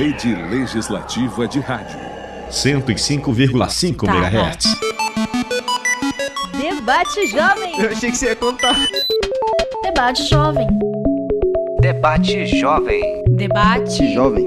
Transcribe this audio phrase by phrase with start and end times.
[0.00, 2.00] Rede Legislativa de Rádio.
[2.50, 4.14] 105,5 Tá.
[4.14, 4.64] MHz.
[6.58, 7.78] Debate Jovem.
[7.78, 8.76] Eu achei que você ia contar.
[9.82, 10.66] Debate Jovem.
[11.82, 13.22] Debate Jovem.
[13.28, 14.14] Debate.
[14.14, 14.46] Jovem.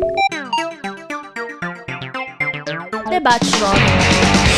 [3.11, 4.52] Debate Jovem.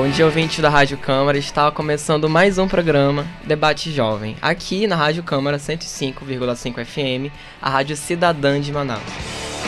[0.00, 1.36] Bom dia, ouvinte da Rádio Câmara.
[1.36, 7.94] Está começando mais um programa Debate Jovem, aqui na Rádio Câmara 105,5 FM, a Rádio
[7.98, 9.02] Cidadã de Manaus.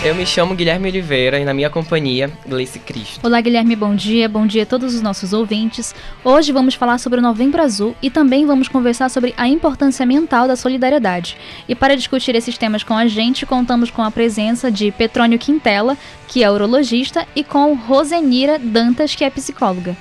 [0.02, 3.20] Eu me chamo Guilherme Oliveira e na minha companhia, Gleice Cristo.
[3.22, 4.26] Olá, Guilherme, bom dia.
[4.26, 5.94] Bom dia a todos os nossos ouvintes.
[6.24, 10.48] Hoje vamos falar sobre o Novembro Azul e também vamos conversar sobre a importância mental
[10.48, 11.36] da solidariedade.
[11.68, 15.94] E para discutir esses temas com a gente, contamos com a presença de Petrônio Quintela,
[16.26, 19.94] que é urologista, e com Rosenira Dantas, que é psicóloga.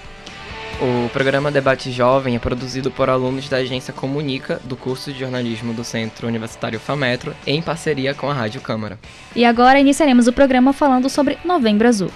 [0.82, 5.76] O programa Debate Jovem é produzido por alunos da agência Comunica, do curso de jornalismo
[5.76, 8.98] do Centro Universitário FAMetro, em parceria com a Rádio Câmara.
[9.36, 12.10] E agora iniciaremos o programa falando sobre Novembro Azul.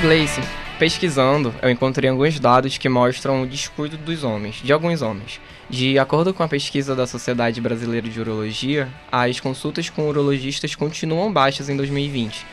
[0.00, 0.40] Gleice,
[0.76, 5.40] pesquisando, eu encontrei alguns dados que mostram o descuido dos homens, de alguns homens.
[5.68, 11.32] De acordo com a pesquisa da Sociedade Brasileira de Urologia, as consultas com urologistas continuam
[11.32, 12.44] baixas em 2020.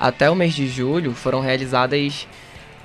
[0.00, 2.26] Até o mês de julho foram realizadas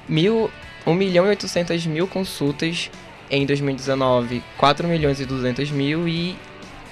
[0.08, 0.52] mil,
[0.90, 2.90] 1 milhão e 800 mil consultas,
[3.30, 6.36] em 2019 4 milhões e 200 mil e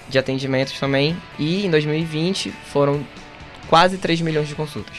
[0.10, 3.06] de atendimentos também, e em 2020 foram
[3.68, 4.96] quase 3 milhões de consultas.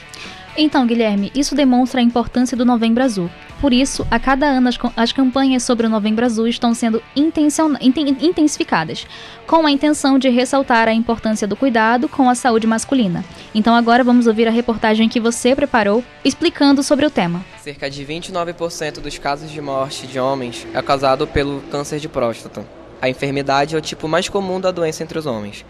[0.61, 3.31] Então, Guilherme, isso demonstra a importância do Novembro Azul.
[3.61, 9.06] Por isso, a cada ano as, as campanhas sobre o Novembro Azul estão sendo intensificadas,
[9.47, 13.25] com a intenção de ressaltar a importância do cuidado com a saúde masculina.
[13.55, 17.45] Então, agora vamos ouvir a reportagem que você preparou explicando sobre o tema.
[17.62, 22.67] Cerca de 29% dos casos de morte de homens é causado pelo câncer de próstata.
[23.01, 25.64] A enfermidade é o tipo mais comum da doença entre os homens.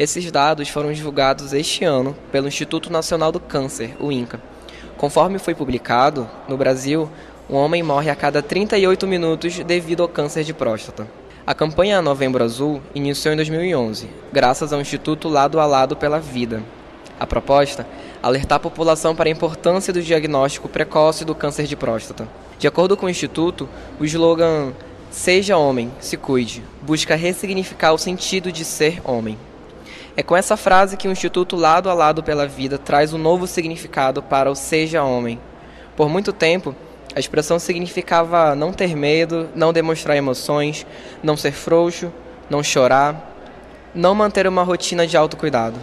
[0.00, 4.40] Esses dados foram divulgados este ano pelo Instituto Nacional do Câncer, o INCA.
[4.96, 7.06] Conforme foi publicado, no Brasil,
[7.50, 11.06] um homem morre a cada 38 minutos devido ao câncer de próstata.
[11.46, 16.62] A campanha Novembro Azul iniciou em 2011, graças ao Instituto Lado a Lado pela Vida,
[17.18, 17.86] a proposta,
[18.22, 22.26] alertar a população para a importância do diagnóstico precoce do câncer de próstata.
[22.58, 23.68] De acordo com o Instituto,
[24.00, 24.72] o slogan
[25.10, 29.36] Seja homem, se cuide, busca ressignificar o sentido de ser homem.
[30.16, 33.46] É com essa frase que o Instituto Lado a Lado pela Vida traz um novo
[33.46, 35.40] significado para o Seja Homem.
[35.96, 36.74] Por muito tempo,
[37.14, 40.84] a expressão significava não ter medo, não demonstrar emoções,
[41.22, 42.12] não ser frouxo,
[42.48, 43.34] não chorar,
[43.94, 45.78] não manter uma rotina de autocuidado.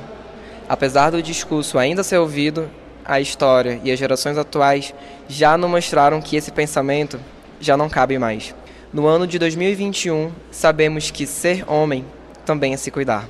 [0.68, 2.70] Apesar do discurso ainda ser ouvido,
[3.06, 4.94] a história e as gerações atuais
[5.30, 7.18] já não mostraram que esse pensamento
[7.60, 8.54] já não cabe mais.
[8.92, 12.06] No ano de 2021, sabemos que ser homem
[12.48, 13.28] também é se cuidar.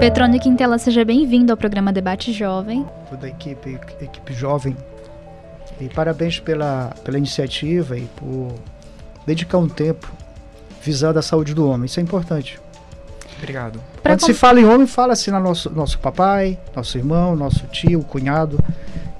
[0.00, 2.86] Petrônio Quintela, seja bem-vindo ao programa Debate Jovem.
[3.10, 4.74] toda a equipe, equipe jovem.
[5.80, 8.54] E parabéns pela, pela iniciativa e por
[9.26, 10.10] dedicar um tempo
[10.82, 11.84] visando a saúde do homem.
[11.86, 12.58] Isso é importante.
[13.38, 13.78] Obrigado.
[14.02, 17.66] Pra Quando com- se fala em homem, fala-se no nosso, nosso papai, nosso irmão, nosso
[17.66, 18.58] tio, cunhado.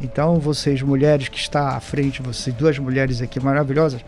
[0.01, 4.01] Então, vocês mulheres que está à frente, vocês duas mulheres aqui maravilhosas,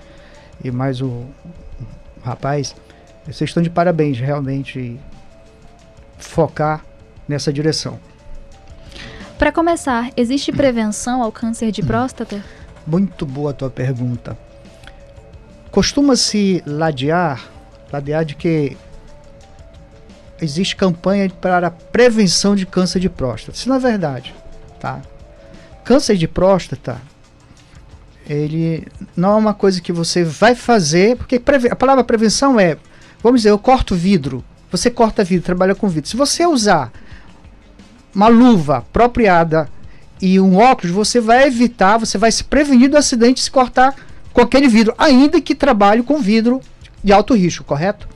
[0.63, 1.25] e mais o
[2.27, 2.75] rapaz,
[3.25, 4.99] vocês estão de parabéns, realmente
[6.19, 6.85] focar
[7.29, 7.99] nessa direção.
[9.39, 12.43] Para começar, existe prevenção ao câncer de próstata?
[12.87, 14.37] Muito boa a tua pergunta.
[15.71, 17.45] Costuma-se ladear,
[17.93, 18.77] ladear de que
[20.41, 23.57] existe campanha para a prevenção de câncer de próstata.
[23.57, 24.35] Isso não é verdade,
[24.81, 25.03] tá?
[25.85, 27.01] Câncer de próstata,
[28.29, 32.77] ele não é uma coisa que você vai fazer, porque a palavra prevenção é,
[33.23, 36.11] vamos dizer, eu corto vidro, você corta vidro, trabalha com vidro.
[36.11, 36.93] Se você usar
[38.15, 39.69] uma luva apropriada
[40.21, 43.95] e um óculos, você vai evitar, você vai se prevenir do acidente se cortar
[44.33, 46.61] com aquele vidro, ainda que trabalhe com vidro
[47.03, 48.09] de alto risco, correto?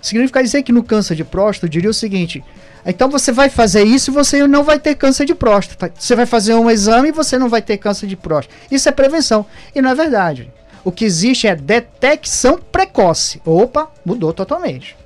[0.00, 2.42] Significa dizer que no câncer de próstata, eu diria o seguinte:
[2.90, 5.92] então você vai fazer isso e você não vai ter câncer de próstata.
[5.96, 8.54] Você vai fazer um exame e você não vai ter câncer de próstata.
[8.70, 9.46] Isso é prevenção.
[9.74, 10.50] E não é verdade.
[10.84, 13.40] O que existe é detecção precoce.
[13.44, 14.96] Opa, mudou totalmente.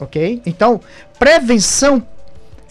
[0.00, 0.40] Ok?
[0.46, 0.80] Então,
[1.18, 2.02] prevenção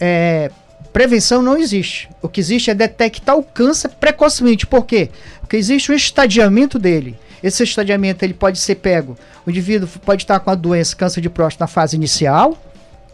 [0.00, 0.50] é,
[0.92, 2.08] prevenção não existe.
[2.20, 4.66] O que existe é detectar o câncer precocemente.
[4.66, 5.08] Por quê?
[5.40, 7.16] Porque existe um estadiamento dele.
[7.42, 9.16] Esse estadiamento ele pode ser pego.
[9.46, 12.56] O indivíduo pode estar com a doença câncer de próstata na fase inicial,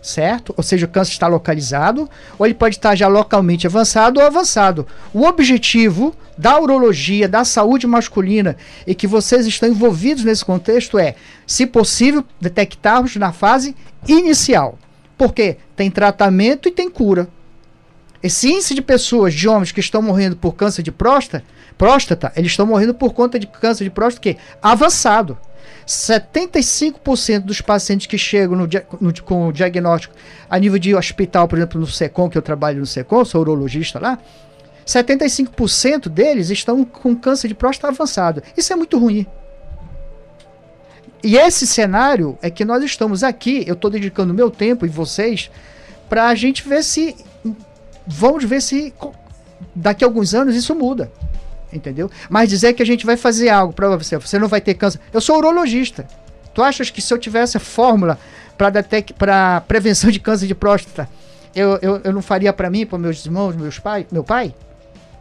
[0.03, 0.55] certo?
[0.57, 2.09] Ou seja, o câncer está localizado,
[2.39, 4.87] ou ele pode estar já localmente avançado ou avançado.
[5.13, 8.57] O objetivo da urologia, da saúde masculina
[8.87, 11.17] e que vocês estão envolvidos nesse contexto é,
[11.47, 13.75] se possível, detectarmos na fase
[14.07, 14.79] inicial.
[15.17, 17.29] Porque tem tratamento e tem cura.
[18.23, 21.45] Esse índice de pessoas, de homens que estão morrendo por câncer de próstata,
[21.77, 25.39] próstata, eles estão morrendo por conta de câncer de próstata que avançado.
[25.89, 28.69] 75% dos pacientes que chegam no,
[29.01, 30.15] no, com o diagnóstico
[30.49, 33.99] a nível de hospital, por exemplo, no SECOM, que eu trabalho no SECOM, sou urologista
[33.99, 34.19] lá,
[34.87, 38.43] 75% deles estão com câncer de próstata avançado.
[38.55, 39.27] Isso é muito ruim.
[41.25, 45.51] E esse cenário é que nós estamos aqui, eu estou dedicando meu tempo e vocês,
[46.07, 47.17] para a gente ver se.
[48.07, 48.95] Vamos ver se
[49.75, 51.11] daqui a alguns anos isso muda
[51.73, 52.11] entendeu?
[52.29, 55.01] Mas dizer que a gente vai fazer algo para você, você não vai ter câncer.
[55.13, 56.07] Eu sou urologista.
[56.55, 58.19] Tu achas que se eu tivesse a fórmula
[58.57, 61.09] para prevenção de câncer de próstata,
[61.55, 64.55] eu, eu, eu não faria para mim, para meus irmãos, meus pai, meu pai?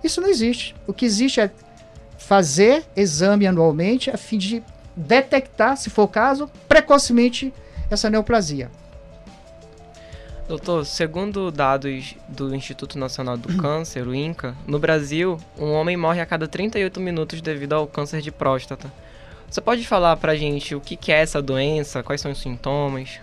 [0.03, 0.75] Isso não existe.
[0.85, 1.51] O que existe é
[2.17, 4.63] fazer exame anualmente a fim de
[4.95, 7.53] detectar, se for o caso, precocemente
[7.89, 8.69] essa neoplasia.
[10.47, 16.21] Doutor, segundo dados do Instituto Nacional do Câncer, o INCA, no Brasil, um homem morre
[16.21, 18.89] a cada 38 minutos devido ao câncer de próstata.
[19.49, 23.19] Você pode falar pra gente o que, é essa doença, quais são os sintomas?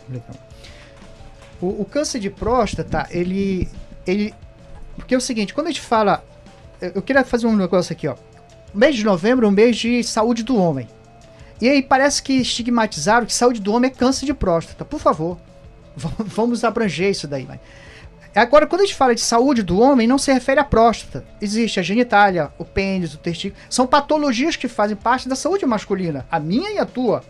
[1.62, 3.70] O, o, câncer de próstata, ele,
[4.06, 4.34] ele.
[4.94, 6.22] Porque é o seguinte, quando a gente fala.
[6.78, 8.16] Eu queria fazer um negócio aqui, ó.
[8.74, 10.86] O mês de novembro é o mês de saúde do homem.
[11.58, 14.84] E aí parece que estigmatizaram que saúde do homem é câncer de próstata.
[14.84, 15.38] Por favor,
[15.96, 17.46] Vamos abranger isso daí.
[17.46, 17.60] Mas...
[18.34, 21.24] Agora, quando a gente fala de saúde do homem, não se refere à próstata.
[21.40, 23.62] Existe a genitália, o pênis, o testículo.
[23.70, 26.26] São patologias que fazem parte da saúde masculina.
[26.30, 27.22] A minha e a tua.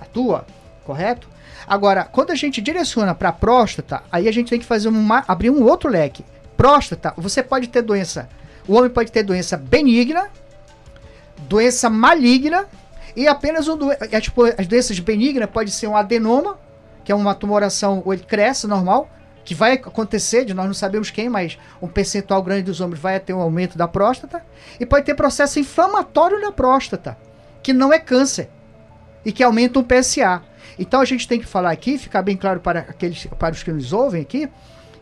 [0.00, 0.44] A tua,
[0.84, 1.28] correto?
[1.66, 5.22] Agora, quando a gente direciona para a próstata, aí a gente tem que fazer uma,
[5.28, 6.24] abrir um outro leque.
[6.56, 8.28] Próstata, você pode ter doença.
[8.66, 10.28] O homem pode ter doença benigna,
[11.46, 12.66] doença maligna
[13.14, 16.58] e apenas um do, é, tipo, as doenças benignas pode ser um adenoma,
[17.08, 19.08] que é uma tumoração, ou ele cresce normal,
[19.42, 23.18] que vai acontecer, de nós não sabemos quem, mas um percentual grande dos homens vai
[23.18, 24.44] ter um aumento da próstata,
[24.78, 27.16] e pode ter processo inflamatório na próstata,
[27.62, 28.50] que não é câncer,
[29.24, 30.42] e que aumenta o PSA.
[30.78, 33.72] Então a gente tem que falar aqui, ficar bem claro para, aqueles, para os que
[33.72, 34.46] nos ouvem aqui,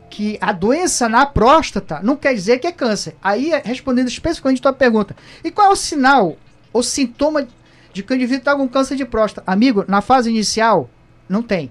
[0.08, 3.16] que a doença na próstata não quer dizer que é câncer.
[3.20, 6.36] Aí, respondendo especificamente a tua pergunta, e qual é o sinal,
[6.72, 7.48] ou sintoma
[7.92, 9.50] de que o indivíduo está com câncer de próstata?
[9.50, 10.88] Amigo, na fase inicial,
[11.28, 11.68] não tem.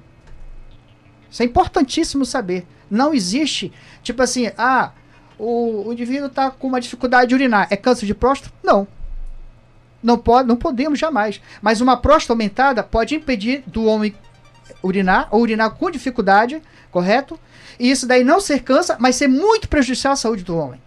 [1.30, 2.66] Isso é importantíssimo saber.
[2.90, 3.72] Não existe,
[4.04, 4.92] tipo assim, ah,
[5.38, 7.68] o, o indivíduo está com uma dificuldade de urinar.
[7.70, 8.54] É câncer de próstata?
[8.64, 8.88] Não.
[10.02, 11.42] Não, pode, não podemos jamais.
[11.62, 14.16] Mas uma próstata aumentada pode impedir do homem
[14.82, 16.62] urinar ou urinar com dificuldade,
[16.92, 17.40] correto?
[17.80, 20.80] E isso daí não ser câncer, mas ser muito prejudicial à saúde do homem.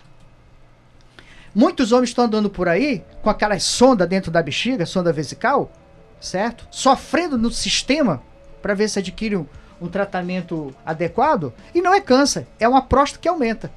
[1.55, 5.73] Muitos homens estão andando por aí com aquela sonda dentro da bexiga, sonda vesical,
[6.21, 6.67] certo?
[6.71, 8.23] Sofrendo no sistema
[8.63, 9.47] para ver se adquire um
[9.87, 13.71] tratamento adequado e não é câncer, é uma próstata que aumenta.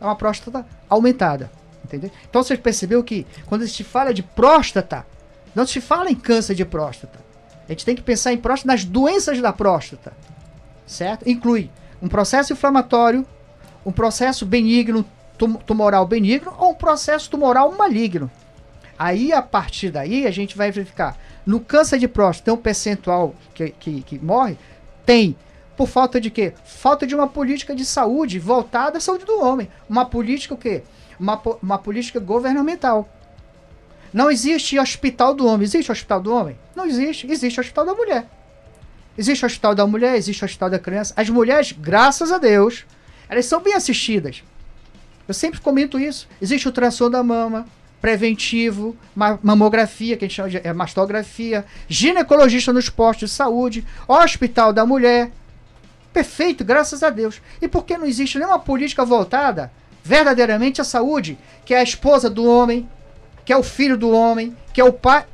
[0.00, 1.50] É uma próstata aumentada.
[1.84, 2.10] Entendeu?
[2.28, 5.04] Então você percebeu que quando se fala de próstata,
[5.54, 7.18] não se fala em câncer de próstata.
[7.68, 10.12] A gente tem que pensar em próstata nas doenças da próstata.
[10.86, 11.28] Certo?
[11.28, 11.70] Inclui
[12.00, 13.26] um processo inflamatório,
[13.84, 15.04] um processo benigno,
[15.36, 18.30] tum tumoral benigno ou um processo tumoral maligno.
[18.98, 21.16] Aí, a partir daí, a gente vai verificar.
[21.46, 24.58] No câncer de próstata, tem um percentual que, que, que morre,
[25.06, 25.34] tem.
[25.80, 26.52] Por falta de quê?
[26.62, 29.66] Falta de uma política de saúde voltada à saúde do homem.
[29.88, 30.82] Uma política o quê?
[31.18, 33.08] Uma, uma política governamental.
[34.12, 35.64] Não existe hospital do homem.
[35.64, 36.58] Existe hospital do homem?
[36.76, 37.26] Não existe.
[37.26, 38.28] Existe hospital da mulher.
[39.16, 41.14] Existe hospital da mulher, existe hospital da criança.
[41.16, 42.84] As mulheres, graças a Deus,
[43.26, 44.44] elas são bem assistidas.
[45.26, 46.28] Eu sempre comento isso.
[46.42, 47.64] Existe o ultrassom da mama,
[48.02, 48.94] preventivo,
[49.42, 54.84] mamografia, que a gente chama de é, mastografia, ginecologista nos postos de saúde, hospital da
[54.84, 55.32] mulher.
[56.12, 57.40] Perfeito, graças a Deus.
[57.60, 59.70] E por que não existe nenhuma política voltada
[60.02, 62.88] verdadeiramente à saúde, que é a esposa do homem,
[63.44, 65.26] que é o filho do homem, que é o pai,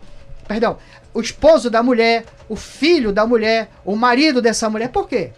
[0.47, 0.78] perdão,
[1.14, 4.88] o esposo da mulher, o filho da mulher, o marido dessa mulher.
[4.88, 5.33] Por quê?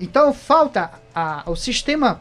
[0.00, 2.20] Então falta a, o sistema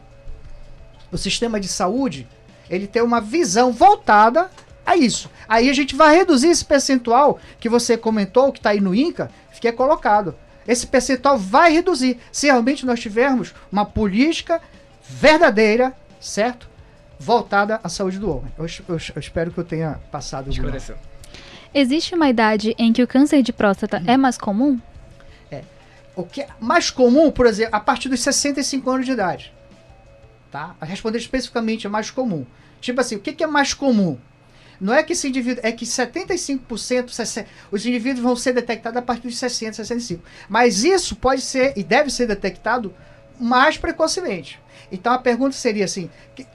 [1.12, 2.28] o sistema de saúde
[2.70, 4.50] ele tem uma visão voltada
[4.86, 5.30] a isso.
[5.48, 9.30] Aí a gente vai reduzir esse percentual que você comentou, que está aí no INCA,
[9.60, 10.36] que é colocado.
[10.68, 14.62] Esse percentual vai reduzir se realmente nós tivermos uma política
[15.08, 16.70] verdadeira, certo?
[17.20, 18.52] Voltada à saúde do homem.
[18.58, 20.52] Eu, eu, eu espero que eu tenha passado.
[21.74, 24.80] Existe uma idade em que o câncer de próstata é mais comum?
[25.52, 25.64] É.
[26.16, 29.54] O que é mais comum, por exemplo, a partir dos 65 anos de idade.
[30.52, 30.76] Tá?
[30.80, 32.46] A responder especificamente é mais comum.
[32.80, 34.20] Tipo assim, o que, que é mais comum?
[34.80, 39.02] Não é que esse indivíduo, é que 75% sesse- os indivíduos vão ser detectados a
[39.02, 40.24] partir dos 60, 65.
[40.50, 42.94] Mas isso pode ser e deve ser detectado
[43.40, 44.60] mais precocemente.
[44.92, 46.46] Então a pergunta seria assim: que,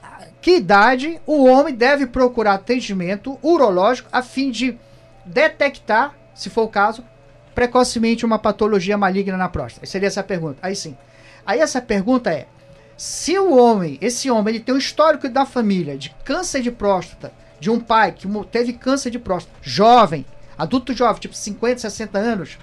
[0.41, 4.77] que idade o homem deve procurar atendimento urológico a fim de
[5.25, 7.03] detectar, se for o caso,
[7.53, 9.85] precocemente uma patologia maligna na próstata?
[9.85, 10.59] Seria essa a pergunta.
[10.61, 10.95] Aí sim.
[11.45, 12.47] Aí essa pergunta é:
[12.95, 17.31] se o homem, esse homem, ele tem um histórico da família de câncer de próstata,
[17.59, 20.25] de um pai que teve câncer de próstata, jovem,
[20.57, 22.57] adulto jovem, tipo 50, 60 anos,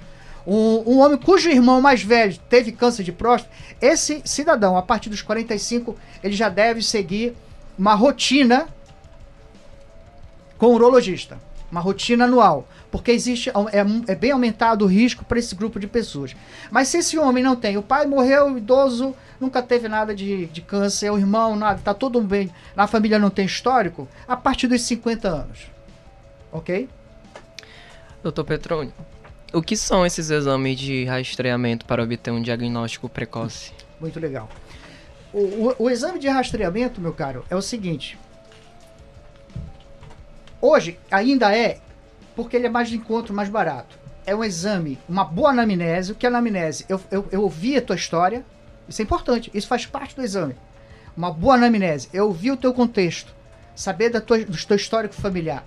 [0.47, 5.11] um, um homem cujo irmão mais velho teve câncer de próstata, esse cidadão, a partir
[5.11, 7.35] dos 45, ele já deve seguir
[7.79, 8.69] uma rotina
[10.57, 11.39] com o urologista,
[11.77, 15.87] uma rotina anual, porque existe é, é bem aumentado o risco para esse grupo de
[15.87, 16.35] pessoas.
[16.71, 20.63] Mas se esse homem não tem, o pai morreu idoso, nunca teve nada de, de
[20.63, 24.81] câncer, o irmão nada, tá tudo bem, na família não tem histórico, a partir dos
[24.83, 25.59] 50 anos,
[26.51, 26.89] ok?
[28.23, 28.93] Doutor Petroni,
[29.53, 33.73] o que são esses exames de rastreamento para obter um diagnóstico precoce?
[34.01, 34.49] Muito legal.
[35.31, 38.19] O, o- o exame de rastreamento, meu caro, é o seguinte.
[40.69, 41.79] Hoje ainda é,
[42.35, 43.97] porque ele é mais de encontro, mais barato.
[44.27, 46.11] É um exame, uma boa anamnese.
[46.11, 46.85] O que é anamnese?
[46.89, 48.45] Eu, eu, eu ouvi a tua história,
[48.89, 50.57] isso é importante, isso faz parte do exame.
[51.17, 53.33] Uma boa anamnese, eu ouvi o teu contexto,
[53.77, 55.65] saber da tua, do teu histórico familiar.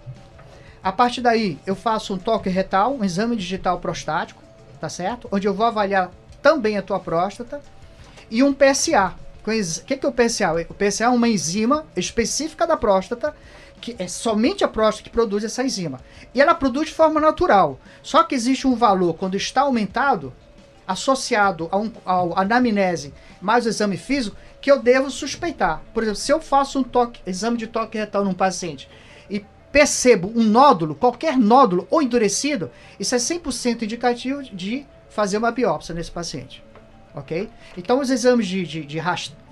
[0.83, 4.43] A partir daí, eu faço um toque retal, um exame digital prostático,
[4.81, 5.29] tá certo?
[5.31, 7.61] Onde eu vou avaliar também a tua próstata
[8.29, 9.13] e um PSA.
[9.47, 10.67] O que, que é o PSA?
[10.67, 13.33] O PSA é uma enzima específica da próstata,
[13.79, 15.99] que é somente a próstata que produz essa enzima.
[16.33, 17.79] E ela produz de forma natural.
[18.03, 20.33] Só que existe um valor, quando está aumentado,
[20.87, 25.81] associado a um, ao anamnese mais o exame físico, que eu devo suspeitar.
[25.93, 28.89] Por exemplo, se eu faço um toque, exame de toque retal num paciente
[29.29, 32.69] e percebo um nódulo, qualquer nódulo ou endurecido,
[32.99, 36.63] isso é 100% indicativo de fazer uma biópsia nesse paciente.
[37.15, 37.49] Ok?
[37.77, 39.01] Então, os exames de, de, de,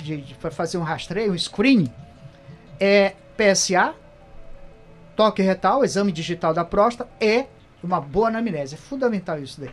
[0.04, 1.92] de- de- fazer um rastreio, um screening,
[2.80, 3.94] é PSA,
[5.18, 7.46] toque retal, exame digital da próstata e
[7.84, 8.76] uma boa anamnese.
[8.76, 9.72] É fundamental isso daí.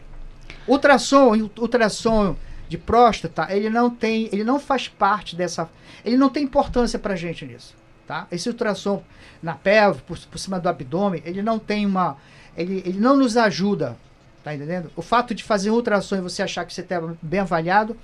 [0.66, 2.34] Ultrassom, ultrassom
[2.66, 5.68] de próstata, ele não tem, ele não faz parte dessa,
[6.02, 7.74] ele não tem importância pra gente nisso,
[8.06, 8.26] tá?
[8.32, 9.02] Esse ultrassom
[9.42, 12.16] na pelve, por, por cima do abdômen, ele não tem uma,
[12.56, 13.98] ele, ele não nos ajuda,
[14.42, 14.90] tá entendendo?
[14.96, 17.94] O fato de fazer ultrassom e você achar que você está bem avaliado,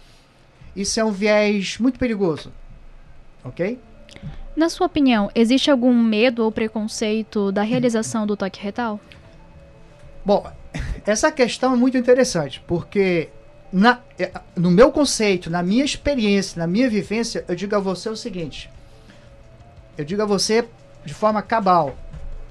[0.77, 2.53] isso é um viés muito perigoso,
[3.43, 3.81] ok?
[4.57, 9.01] Na sua opinião, existe algum medo ou preconceito da realização do toque retal?
[10.25, 10.47] Bom,
[11.07, 13.29] essa questão é muito interessante, porque
[13.73, 18.09] na- é, no meu conceito, na minha experiência, na minha vivência, eu digo a você
[18.09, 18.69] o seguinte.
[19.97, 20.69] Eu digo a você
[21.05, 21.97] de forma cabal.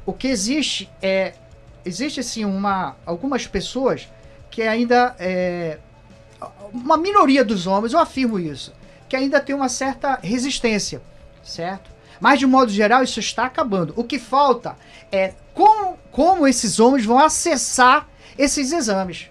[0.06, 1.34] O que existe é.
[1.86, 4.08] Existe sim uma, algumas pessoas
[4.50, 5.16] que ainda.
[5.20, 5.78] É,
[6.74, 8.74] uma minoria dos homens, eu afirmo isso,
[9.08, 11.02] que ainda tem uma certa resistência,
[11.44, 11.90] certo?
[12.20, 13.94] Mas de modo geral isso está acabando.
[13.96, 14.76] O que falta
[15.12, 19.30] é como, como esses homens vão acessar esses exames.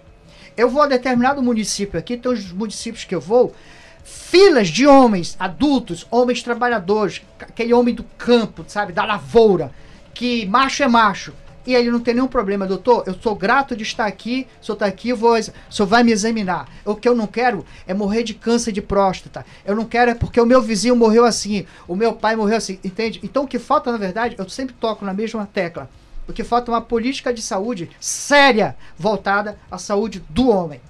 [0.55, 3.55] Eu vou a determinado município aqui, tem os municípios que eu vou,
[4.03, 9.71] filas de homens adultos, homens trabalhadores, aquele homem do campo, sabe, da lavoura,
[10.13, 11.33] que macho é macho.
[11.69, 13.03] E ele não tem nenhum problema, doutor.
[13.05, 14.47] Eu sou grato de estar aqui.
[14.59, 16.67] O senhor está aqui, vou, o senhor vai me examinar.
[16.83, 19.45] O que eu não quero é morrer de câncer de próstata.
[19.63, 22.79] Eu não quero é porque o meu vizinho morreu assim, o meu pai morreu assim,
[22.83, 23.19] entende?
[23.21, 25.87] Então o que falta, na verdade, eu sempre toco na mesma tecla.
[26.27, 30.81] O que falta é uma política de saúde séria voltada à saúde do homem.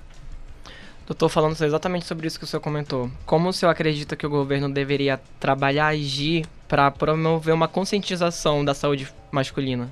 [1.05, 4.29] Doutor, falando exatamente sobre isso que o senhor comentou, como o senhor acredita que o
[4.29, 9.91] governo deveria trabalhar, agir para promover uma conscientização da saúde masculina?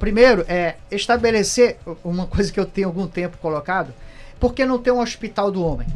[0.00, 3.92] Primeiro, é estabelecer uma coisa que eu tenho algum tempo colocado,
[4.40, 5.86] por que não ter um hospital do homem?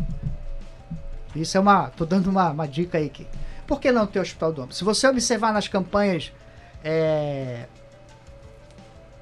[1.35, 1.89] Isso é uma.
[1.89, 3.27] tô dando uma, uma dica aí aqui.
[3.67, 4.75] Por que não ter hospital do homem?
[4.75, 6.31] Se você observar nas campanhas
[6.85, 7.65] é,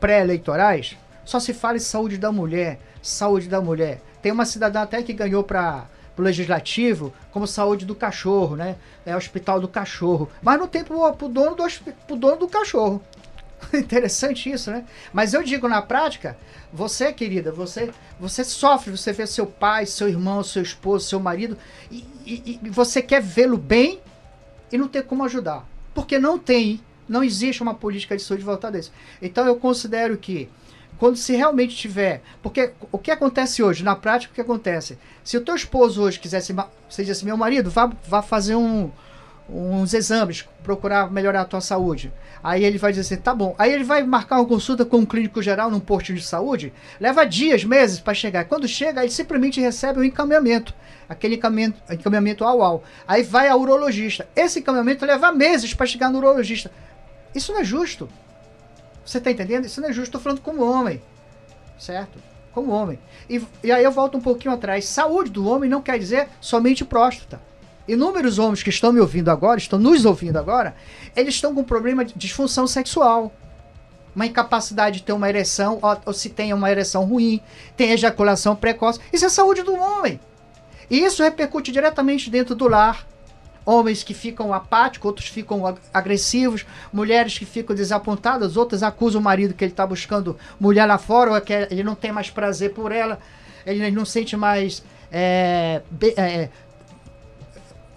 [0.00, 4.00] pré-eleitorais, só se fala em saúde da mulher, saúde da mulher.
[4.20, 5.86] Tem uma cidadã até que ganhou para
[6.18, 8.74] o legislativo como saúde do cachorro, né?
[9.06, 10.28] É hospital do cachorro.
[10.42, 13.00] Mas não tem pro, pro dono do dono do cachorro.
[13.74, 14.84] Interessante isso, né?
[15.12, 16.36] Mas eu digo na prática,
[16.72, 21.56] você, querida, você, você sofre, você vê seu pai, seu irmão, seu esposo, seu marido,
[21.90, 24.00] e, e- e você quer vê-lo bem
[24.70, 25.66] e não ter como ajudar.
[25.94, 28.92] Porque não tem, não existe uma política de saúde voltada a isso.
[29.20, 30.48] Então eu considero que
[30.98, 32.22] quando se realmente tiver.
[32.42, 34.96] Porque o que acontece hoje, na prática, o que acontece?
[35.24, 36.54] Se o teu esposo hoje quisesse.
[36.88, 38.90] Você diz assim, meu marido, vá, vá fazer um,
[39.48, 42.12] uns exames, procurar melhorar a tua saúde.
[42.42, 43.54] Aí ele vai dizer assim, tá bom.
[43.58, 47.24] Aí ele vai marcar uma consulta com um clínico geral num posto de saúde, leva
[47.24, 48.44] dias, meses para chegar.
[48.46, 50.74] Quando chega, ele simplesmente recebe um encaminhamento,
[51.08, 52.84] aquele encaminhamento, encaminhamento ao ao.
[53.06, 54.26] Aí vai ao urologista.
[54.34, 56.70] Esse encaminhamento leva meses para chegar no urologista.
[57.34, 58.08] Isso não é justo.
[59.04, 59.64] Você está entendendo?
[59.64, 60.08] Isso não é justo.
[60.08, 61.00] Estou falando como homem,
[61.78, 62.18] certo?
[62.52, 62.98] Como homem.
[63.30, 64.84] E, e aí eu volto um pouquinho atrás.
[64.84, 67.40] Saúde do homem não quer dizer somente próstata
[67.86, 70.74] inúmeros homens que estão me ouvindo agora, estão nos ouvindo agora,
[71.16, 73.32] eles estão com problema de disfunção sexual.
[74.14, 77.40] Uma incapacidade de ter uma ereção, ou, ou se tem uma ereção ruim,
[77.76, 79.00] tem ejaculação precoce.
[79.12, 80.20] Isso é saúde do homem.
[80.90, 83.06] E isso repercute diretamente dentro do lar.
[83.64, 85.62] Homens que ficam apáticos, outros ficam
[85.94, 90.98] agressivos, mulheres que ficam desapontadas, outras acusam o marido que ele está buscando mulher lá
[90.98, 93.20] fora, ou que ele não tem mais prazer por ela,
[93.64, 95.80] ele não sente mais é,
[96.16, 96.48] é,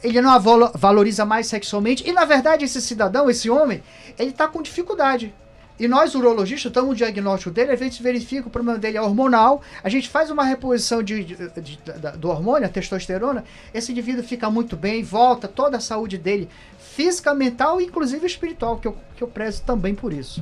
[0.05, 2.07] ele não a valoriza mais sexualmente.
[2.07, 3.83] E na verdade, esse cidadão, esse homem,
[4.17, 5.33] ele está com dificuldade.
[5.77, 9.61] E nós, urologistas, damos o diagnóstico dele, a gente verifica o problema dele é hormonal,
[9.83, 11.77] a gente faz uma reposição de, de, de, de,
[12.17, 13.43] do hormônio, a testosterona,
[13.73, 16.47] esse indivíduo fica muito bem, volta toda a saúde dele,
[16.79, 20.41] física, mental e inclusive espiritual, que eu, que eu prezo também por isso.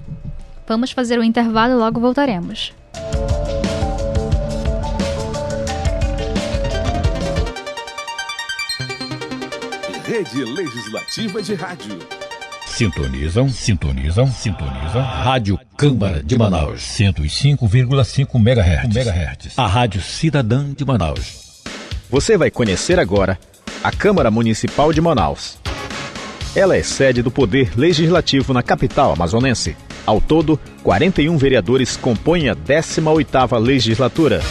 [0.67, 2.71] Vamos fazer o um intervalo e logo voltaremos.
[10.13, 11.97] Rede Legislativa de Rádio.
[12.67, 15.01] Sintonizam, sintonizam, sintonizam.
[15.01, 16.81] Rádio Câmara de Manaus.
[16.83, 18.95] 105,5 MHz.
[18.95, 19.57] MHz.
[19.57, 21.63] A Rádio Cidadã de Manaus.
[22.11, 23.39] Você vai conhecer agora
[23.83, 25.57] a Câmara Municipal de Manaus.
[26.55, 29.75] Ela é sede do Poder Legislativo na capital amazonense.
[30.05, 34.43] Ao todo, 41 vereadores compõem a 18ª legislatura.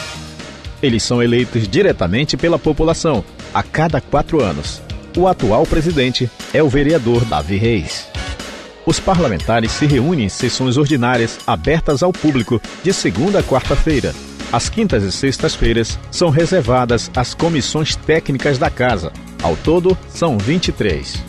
[0.83, 4.83] Eles são eleitos diretamente pela população, a cada quatro anos.
[5.17, 8.09] O atual presidente é o vereador Davi Reis.
[8.87, 14.15] Os parlamentares se reúnem em sessões ordinárias abertas ao público de segunda a quarta-feira.
[14.51, 19.13] As quintas e sextas-feiras são reservadas às comissões técnicas da casa.
[19.43, 21.23] Ao todo, são 23.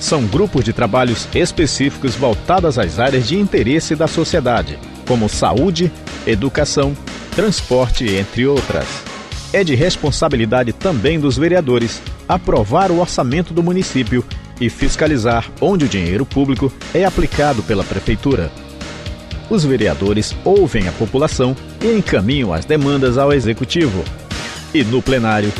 [0.00, 5.92] São grupos de trabalhos específicos voltados às áreas de interesse da sociedade, como saúde,
[6.26, 6.96] educação,
[7.36, 9.09] transporte, entre outras.
[9.52, 14.24] É de responsabilidade também dos vereadores aprovar o orçamento do município
[14.60, 18.50] e fiscalizar onde o dinheiro público é aplicado pela prefeitura.
[19.48, 24.04] Os vereadores ouvem a população e encaminham as demandas ao executivo.
[24.72, 25.52] E no plenário,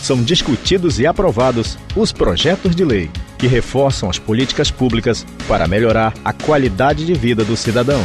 [0.00, 6.14] são discutidos e aprovados os projetos de lei que reforçam as políticas públicas para melhorar
[6.24, 8.04] a qualidade de vida do cidadão.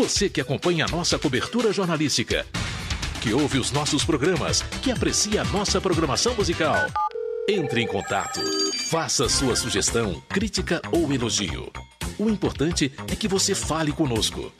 [0.00, 2.46] Você que acompanha a nossa cobertura jornalística,
[3.20, 6.74] que ouve os nossos programas, que aprecia a nossa programação musical.
[7.46, 8.40] Entre em contato.
[8.88, 11.70] Faça sua sugestão, crítica ou elogio.
[12.18, 14.50] O importante é que você fale conosco.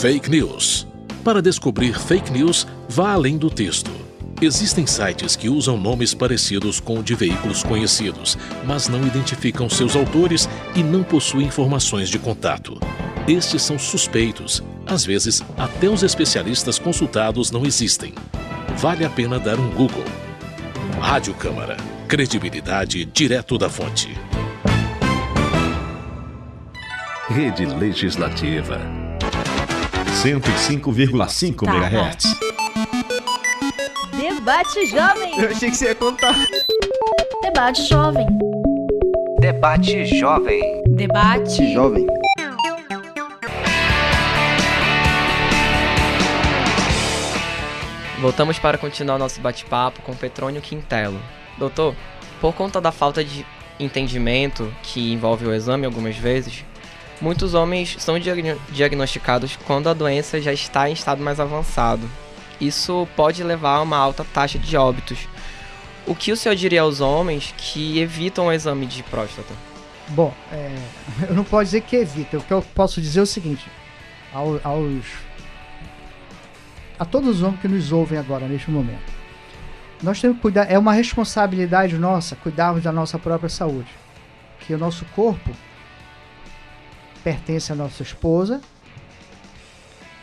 [0.00, 0.86] Fake News.
[1.22, 3.99] Para descobrir fake news, vá além do texto.
[4.42, 9.94] Existem sites que usam nomes parecidos com o de veículos conhecidos, mas não identificam seus
[9.94, 12.80] autores e não possuem informações de contato.
[13.28, 14.62] Estes são suspeitos.
[14.86, 18.14] Às vezes, até os especialistas consultados não existem.
[18.78, 20.04] Vale a pena dar um Google.
[20.98, 21.76] Rádio Câmara.
[22.08, 24.08] Credibilidade direto da fonte.
[27.28, 28.80] Rede Legislativa.
[30.22, 32.59] 105,5 MHz.
[34.40, 35.38] Debate Jovem.
[35.38, 36.34] Eu achei que você ia contar.
[37.42, 38.26] Debate Jovem.
[39.38, 40.82] Debate Jovem.
[40.88, 42.06] Debate Jovem.
[48.20, 51.20] Voltamos para continuar nosso bate-papo com Petrônio Quintelo.
[51.58, 51.94] Doutor,
[52.40, 53.46] por conta da falta de
[53.78, 56.64] entendimento que envolve o exame algumas vezes,
[57.22, 62.08] Muitos homens são diagn- diagnosticados quando a doença já está em estado mais avançado.
[62.60, 65.26] Isso pode levar a uma alta taxa de óbitos.
[66.06, 69.54] O que o senhor diria aos homens que evitam o exame de próstata?
[70.08, 70.74] Bom, é,
[71.28, 72.38] eu não posso dizer que evita.
[72.38, 73.66] O que eu posso dizer é o seguinte:
[74.32, 75.04] ao- aos.
[76.98, 79.20] a todos os homens que nos ouvem agora, neste momento.
[80.02, 83.90] Nós temos que cuidar, é uma responsabilidade nossa cuidarmos da nossa própria saúde.
[84.60, 85.50] Que o nosso corpo
[87.22, 88.60] pertence à nossa esposa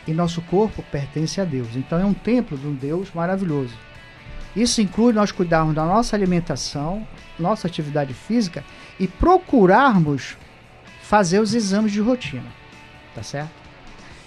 [0.08, 1.76] e nosso corpo pertence a Deus.
[1.76, 3.74] Então é um templo de um Deus maravilhoso.
[4.56, 7.06] Isso inclui nós cuidarmos da nossa alimentação,
[7.38, 8.64] nossa atividade física
[8.98, 10.38] e procurarmos
[11.02, 12.50] fazer os exames de rotina,
[13.14, 13.50] tá certo?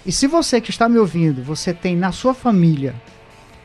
[0.06, 2.94] E se você que está me ouvindo, você tem na sua família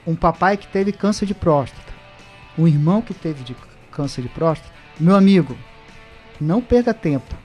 [0.05, 1.93] um papai que teve câncer de próstata,
[2.57, 3.55] um irmão que teve de
[3.91, 5.55] câncer de próstata, meu amigo,
[6.41, 7.35] não perca tempo.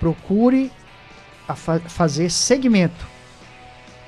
[0.00, 0.72] Procure
[1.54, 3.06] fa- fazer segmento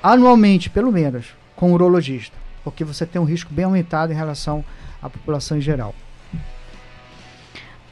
[0.01, 4.63] anualmente, pelo menos, com o urologista, porque você tem um risco bem aumentado em relação
[5.01, 5.93] à população em geral.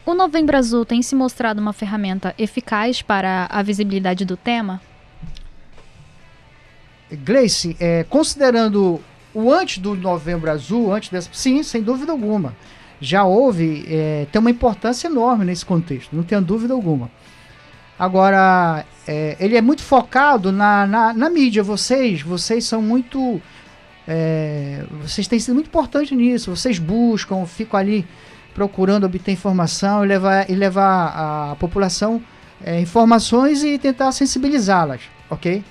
[0.06, 4.80] O Novembro Azul tem se mostrado uma ferramenta eficaz para a visibilidade do tema?
[7.12, 9.02] Gleice, é, considerando
[9.34, 12.56] o antes do Novembro Azul, antes dessa, sim, sem dúvida alguma,
[13.00, 17.12] já houve, é, tem uma importância enorme nesse contexto, não tenho dúvida alguma.
[18.00, 21.64] Agora, é, ele é muito focado na, na, na mídia.
[21.64, 23.42] Vocês, vocês são muito,
[24.08, 26.56] é, vocês têm sido muito importantes nisso.
[26.56, 28.06] Vocês buscam, ficam ali
[28.54, 32.22] procurando obter informação e levar, e levar a população
[32.64, 35.64] é, informações e tentar sensibilizá-las, ok?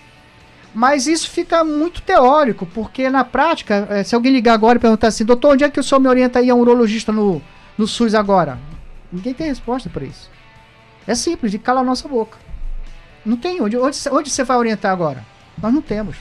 [0.77, 5.09] Mas isso fica muito teórico, porque na prática, eh, se alguém ligar agora e perguntar
[5.09, 7.41] assim, doutor, onde é que o senhor me orienta aí a um urologista no,
[7.79, 8.59] no SUS agora?
[9.11, 10.31] Ninguém tem resposta para isso.
[11.07, 12.39] É simples, de cala a nossa boca.
[13.25, 15.25] Não tem onde, onde, onde você vai orientar agora?
[15.61, 16.17] Nós não temos.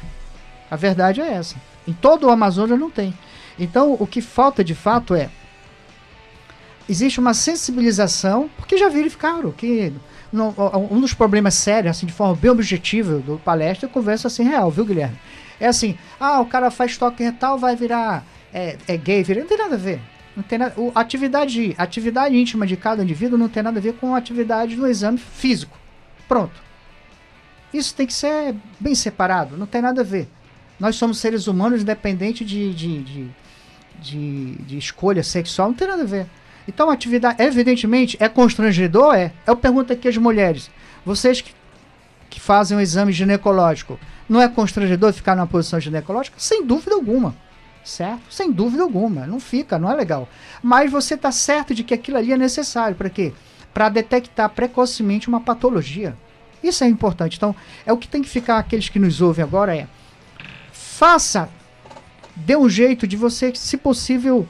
[0.70, 1.56] A verdade é essa.
[1.88, 3.14] Em todo o Amazonas não tem.
[3.60, 5.30] Então, o que falta de fato é
[6.88, 9.94] existe uma sensibilização, porque já verificaram que
[10.92, 14.70] um dos problemas sérios, assim, de forma bem objetiva do palestra, eu converso assim real,
[14.70, 15.18] viu, Guilherme?
[15.60, 19.42] É assim, ah, o cara faz toque retal, vai virar é, é gay, vira.
[19.42, 20.02] Não tem nada a ver.
[20.36, 24.14] Não tem o, atividade, atividade íntima de cada indivíduo não tem nada a ver com
[24.14, 25.78] a atividade no exame físico.
[26.28, 26.64] Pronto.
[27.74, 30.28] Isso tem que ser bem separado, não tem nada a ver.
[30.80, 33.30] Nós somos seres humanos independente de, de, de,
[34.00, 36.28] de, de escolha sexual, não tem nada a ver.
[36.68, 39.16] Então, atividade, evidentemente, é constrangedor?
[39.16, 39.32] É.
[39.46, 40.70] Eu pergunto aqui às mulheres,
[41.06, 41.54] vocês que,
[42.30, 46.38] que fazem o exame ginecológico, não é constrangedor ficar numa posição ginecológica?
[46.40, 47.36] Sem dúvida alguma.
[47.86, 48.22] Certo?
[48.32, 49.28] Sem dúvida alguma.
[49.28, 50.28] Não fica, não é legal.
[50.62, 52.98] Mas você está certo de que aquilo ali é necessário.
[52.98, 53.32] Para quê?
[53.72, 56.18] Para detectar precocemente uma patologia.
[56.64, 57.38] Isso é importante.
[57.38, 59.88] Então, é o que tem que ficar aqueles que nos ouvem agora é
[60.74, 61.50] faça,
[62.36, 64.48] dê um jeito de você, se possível,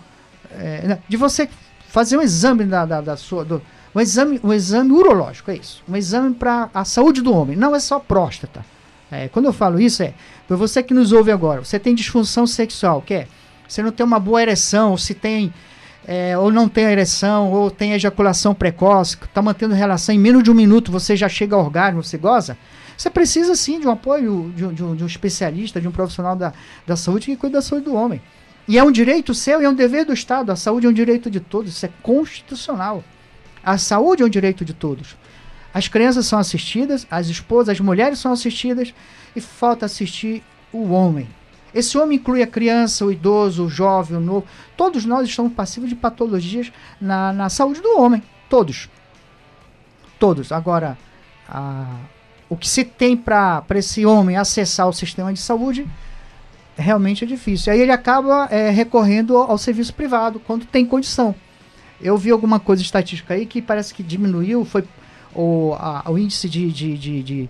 [0.52, 1.50] é, de você
[1.90, 3.44] fazer um exame da, da, da sua.
[3.44, 3.62] Do,
[3.94, 5.84] um, exame, um exame urológico, é isso.
[5.90, 7.58] Um exame para a saúde do homem.
[7.58, 8.66] Não é só próstata.
[9.12, 10.14] É, quando eu falo isso, é
[10.48, 13.28] para você que nos ouve agora, você tem disfunção sexual, que é
[13.68, 15.54] você não tem uma boa ereção, ou se tem.
[16.08, 20.52] é, ou não tem ereção, ou tem ejaculação precoce, está mantendo relação em menos de
[20.52, 22.56] um minuto, você já chega ao orgasmo, você goza.
[22.96, 25.92] Você precisa sim de um apoio de um, de um- de um especialista, de um
[25.92, 26.54] profissional da,
[26.86, 28.22] da saúde que cuida da saúde do homem.
[28.68, 30.52] E é um direito seu e é um dever do Estado.
[30.52, 33.04] A saúde é um direito de todos, isso é constitucional.
[33.64, 35.16] A saúde é um direito de todos.
[35.76, 38.94] As crianças são assistidas, as esposas, as mulheres são assistidas
[39.36, 41.28] e falta assistir o homem.
[41.74, 44.48] Esse homem inclui a criança, o idoso, o jovem, o novo.
[44.78, 48.24] Todos nós estamos passivos de patologias na, na saúde do homem.
[48.50, 48.88] Todos.
[50.18, 50.54] Todos.
[50.54, 50.98] Agora,
[51.50, 51.98] a-
[52.48, 55.86] o que se tem para esse homem acessar o sistema de saúde
[56.78, 57.74] realmente é difícil.
[57.74, 61.36] Aí ele acaba é, recorrendo ao, ao serviço privado quando tem condição.
[62.00, 64.86] Eu vi alguma coisa estatística aí que parece que diminuiu, foi
[65.36, 67.50] o, a- o índice de, de, de, de,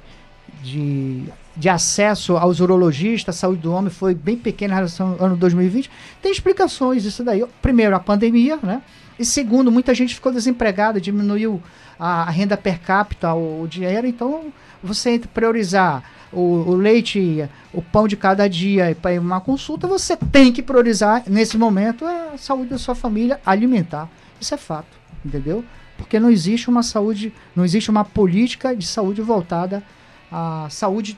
[0.63, 1.23] de,
[1.55, 5.37] de acesso aos urologistas, à saúde do homem, foi bem pequeno em relação ao ano
[5.37, 5.89] 2020.
[6.21, 7.43] Tem explicações isso daí.
[7.61, 8.81] Primeiro, a pandemia, né?
[9.17, 11.61] E segundo, muita gente ficou desempregada, diminuiu
[11.97, 14.45] a, a renda per capita, o, o dinheiro, então
[14.83, 20.17] você priorizar o, o leite, o pão de cada dia para ir uma consulta, você
[20.17, 24.09] tem que priorizar nesse momento a saúde da sua família alimentar.
[24.39, 25.63] Isso é fato, entendeu?
[25.97, 29.83] Porque não existe uma saúde, não existe uma política de saúde voltada
[30.31, 31.17] à saúde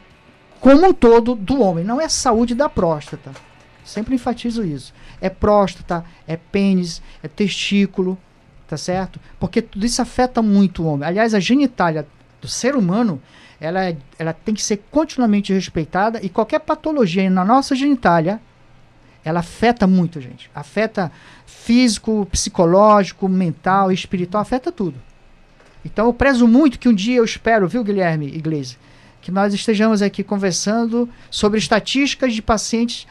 [0.60, 3.32] como um todo do homem, não é saúde da próstata.
[3.84, 4.94] Sempre enfatizo isso.
[5.22, 8.18] É próstata, é pênis, é testículo,
[8.68, 9.20] tá certo?
[9.40, 11.08] Porque tudo isso afeta muito o homem.
[11.08, 12.08] Aliás, a genitália
[12.42, 13.22] do ser humano
[13.60, 18.40] ela, é, ela tem que ser continuamente respeitada e qualquer patologia na nossa genitália,
[19.28, 20.50] ela afeta muito, gente.
[20.56, 21.12] Afeta
[21.46, 24.96] físico, psicológico, mental, espiritual, afeta tudo.
[25.84, 28.78] Então eu prezo muito que um dia eu espero, viu, Guilherme Iglesias,
[29.22, 33.06] que nós estejamos aqui conversando sobre estatísticas de pacientes,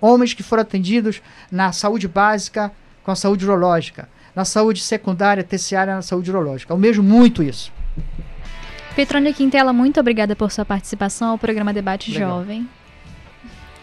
[0.00, 2.72] homens que foram atendidos na saúde básica
[3.04, 6.72] com a saúde urológica, na saúde secundária, terciária, na saúde urológica.
[6.72, 7.72] Eu mesmo muito isso.
[8.96, 12.40] Petrônia Quintela, muito obrigada por sua participação ao programa Debate Legal.
[12.40, 12.68] Jovem.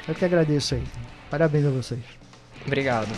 [0.08, 0.84] Eu que agradeço aí.
[1.30, 2.00] Parabéns a vocês.
[2.66, 3.10] Obrigado.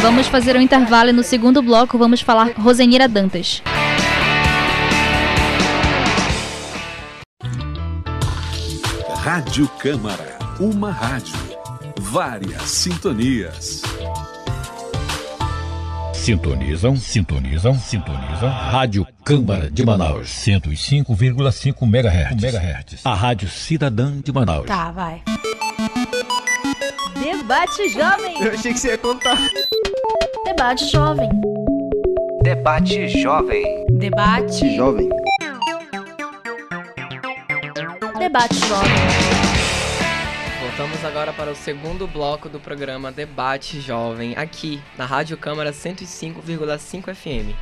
[0.00, 3.62] Vamos fazer um intervalo e no segundo bloco vamos falar Rosenira Dantas.
[9.16, 11.34] Rádio Câmara, uma rádio,
[11.98, 13.82] várias sintonias.
[16.14, 18.50] Sintonizam, sintonizam, sintonizam.
[18.50, 23.04] Rádio Câmara de Manaus, 105,5 MHz.
[23.04, 24.66] A Rádio Cidadã de Manaus.
[24.66, 25.22] Tá, vai.
[27.48, 28.42] Debate Jovem.
[28.42, 29.38] Eu achei que você ia contar.
[30.44, 31.30] Debate Jovem.
[32.42, 33.86] Debate Jovem.
[33.92, 35.08] Debate Jovem.
[38.18, 38.90] Debate Jovem.
[40.60, 47.14] Voltamos agora para o segundo bloco do programa Debate Jovem, aqui na Rádio Câmara 105,5
[47.14, 47.56] FM.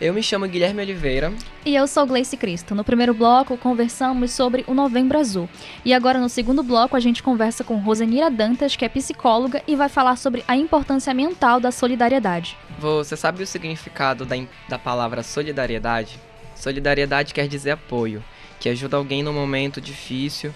[0.00, 1.30] Eu me chamo Guilherme Oliveira.
[1.62, 2.74] E eu sou Gleice Cristo.
[2.74, 5.46] No primeiro bloco, conversamos sobre o Novembro Azul.
[5.84, 9.76] E agora, no segundo bloco, a gente conversa com Rosenira Dantas, que é psicóloga, e
[9.76, 12.56] vai falar sobre a importância mental da solidariedade.
[12.78, 14.36] Você sabe o significado da,
[14.70, 16.18] da palavra solidariedade?
[16.54, 18.24] Solidariedade quer dizer apoio,
[18.58, 20.50] que ajuda alguém no momento difícil.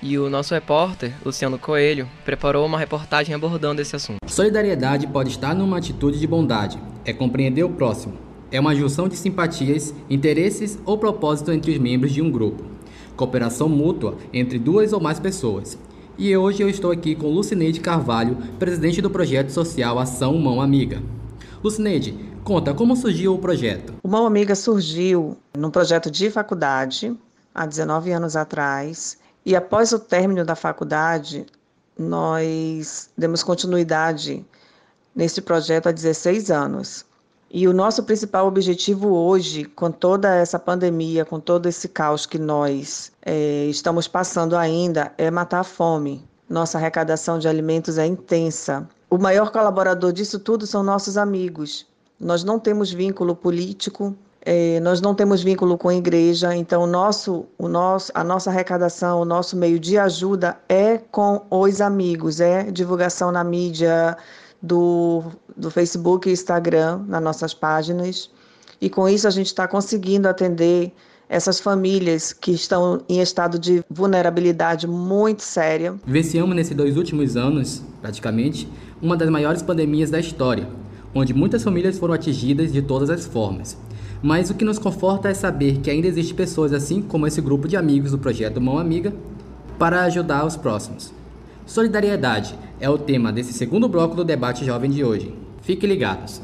[0.00, 4.20] E o nosso repórter, Luciano Coelho, preparou uma reportagem abordando esse assunto.
[4.26, 9.16] Solidariedade pode estar numa atitude de bondade, é compreender o próximo é uma junção de
[9.16, 12.64] simpatias, interesses ou propósito entre os membros de um grupo.
[13.16, 15.78] Cooperação mútua entre duas ou mais pessoas.
[16.16, 21.02] E hoje eu estou aqui com Lucineide Carvalho, presidente do projeto social Ação Mão Amiga.
[21.62, 23.94] Lucineide, conta como surgiu o projeto.
[24.02, 27.16] O Mão Amiga surgiu num projeto de faculdade
[27.54, 29.18] há 19 anos atrás.
[29.44, 31.46] E após o término da faculdade,
[31.98, 34.44] nós demos continuidade
[35.14, 37.04] nesse projeto há 16 anos.
[37.50, 42.38] E o nosso principal objetivo hoje, com toda essa pandemia, com todo esse caos que
[42.38, 46.22] nós é, estamos passando ainda, é matar a fome.
[46.48, 48.86] Nossa arrecadação de alimentos é intensa.
[49.08, 51.86] O maior colaborador disso tudo são nossos amigos.
[52.20, 56.86] Nós não temos vínculo político, é, nós não temos vínculo com a igreja, então o
[56.86, 62.40] nosso, o nosso, a nossa arrecadação, o nosso meio de ajuda é com os amigos,
[62.40, 64.16] é divulgação na mídia,
[64.60, 65.24] do,
[65.56, 68.30] do Facebook e Instagram nas nossas páginas.
[68.80, 70.92] E com isso a gente está conseguindo atender
[71.28, 75.94] essas famílias que estão em estado de vulnerabilidade muito séria.
[76.06, 78.68] Vivenciamos nesses dois últimos anos, praticamente,
[79.02, 80.66] uma das maiores pandemias da história,
[81.14, 83.76] onde muitas famílias foram atingidas de todas as formas.
[84.22, 87.68] Mas o que nos conforta é saber que ainda existem pessoas assim como esse grupo
[87.68, 89.12] de amigos do projeto Mão Amiga
[89.78, 91.12] para ajudar os próximos.
[91.68, 95.36] Solidariedade é o tema desse segundo bloco do debate jovem de hoje.
[95.60, 96.40] Fiquem ligados.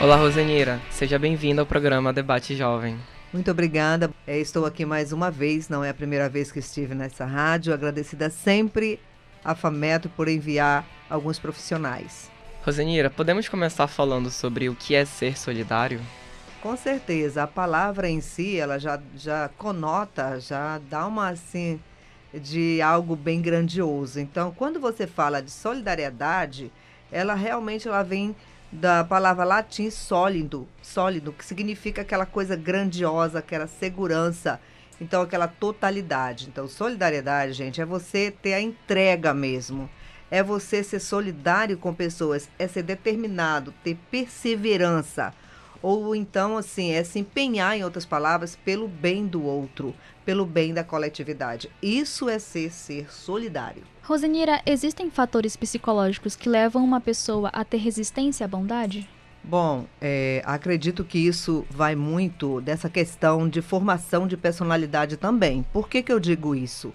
[0.00, 0.80] Olá, Rosenira.
[0.88, 2.96] Seja bem-vinda ao programa Debate Jovem.
[3.34, 4.10] Muito obrigada.
[4.26, 7.74] É, estou aqui mais uma vez, não é a primeira vez que estive nessa rádio.
[7.74, 8.98] Agradecida sempre
[9.44, 12.30] à FAMETO por enviar alguns profissionais.
[12.64, 16.00] Rosenira, podemos começar falando sobre o que é ser solidário?
[16.62, 17.42] Com certeza.
[17.42, 21.78] A palavra em si, ela já, já conota, já dá uma assim
[22.32, 24.20] de algo bem grandioso.
[24.20, 26.70] Então, quando você fala de solidariedade,
[27.10, 28.34] ela realmente ela vem
[28.72, 34.60] da palavra latim sólido, sólido, que significa aquela coisa grandiosa, aquela segurança,
[35.00, 36.48] então aquela totalidade.
[36.48, 39.90] Então, solidariedade, gente, é você ter a entrega mesmo.
[40.30, 45.34] É você ser solidário com pessoas, é ser determinado, ter perseverança.
[45.82, 49.94] Ou então, assim, é se empenhar, em outras palavras, pelo bem do outro
[50.30, 51.68] pelo bem da coletividade.
[51.82, 53.82] Isso é ser ser solidário.
[54.02, 59.08] Rosenira, existem fatores psicológicos que levam uma pessoa a ter resistência à bondade?
[59.42, 65.64] Bom, é, acredito que isso vai muito dessa questão de formação de personalidade também.
[65.72, 66.92] Por que, que eu digo isso?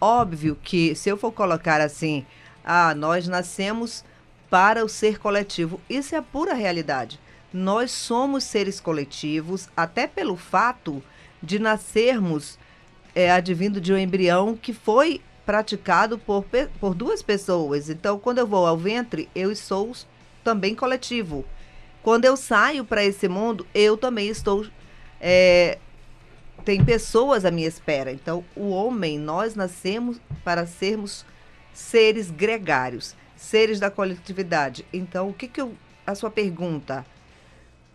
[0.00, 2.24] Óbvio que se eu for colocar assim,
[2.64, 4.04] ah, nós nascemos
[4.48, 7.20] para o ser coletivo, isso é a pura realidade.
[7.52, 11.02] Nós somos seres coletivos, até pelo fato
[11.42, 12.58] de nascermos
[13.14, 16.44] é, advindo de um embrião que foi praticado por,
[16.78, 17.90] por duas pessoas.
[17.90, 19.92] Então, quando eu vou ao ventre, eu sou
[20.44, 21.44] também coletivo.
[22.02, 24.66] Quando eu saio para esse mundo, eu também estou
[25.20, 25.78] é,
[26.64, 28.12] tem pessoas à minha espera.
[28.12, 31.24] Então, o homem, nós nascemos para sermos
[31.72, 34.84] seres gregários, seres da coletividade.
[34.92, 35.74] Então, o que, que eu.
[36.06, 37.04] A sua pergunta.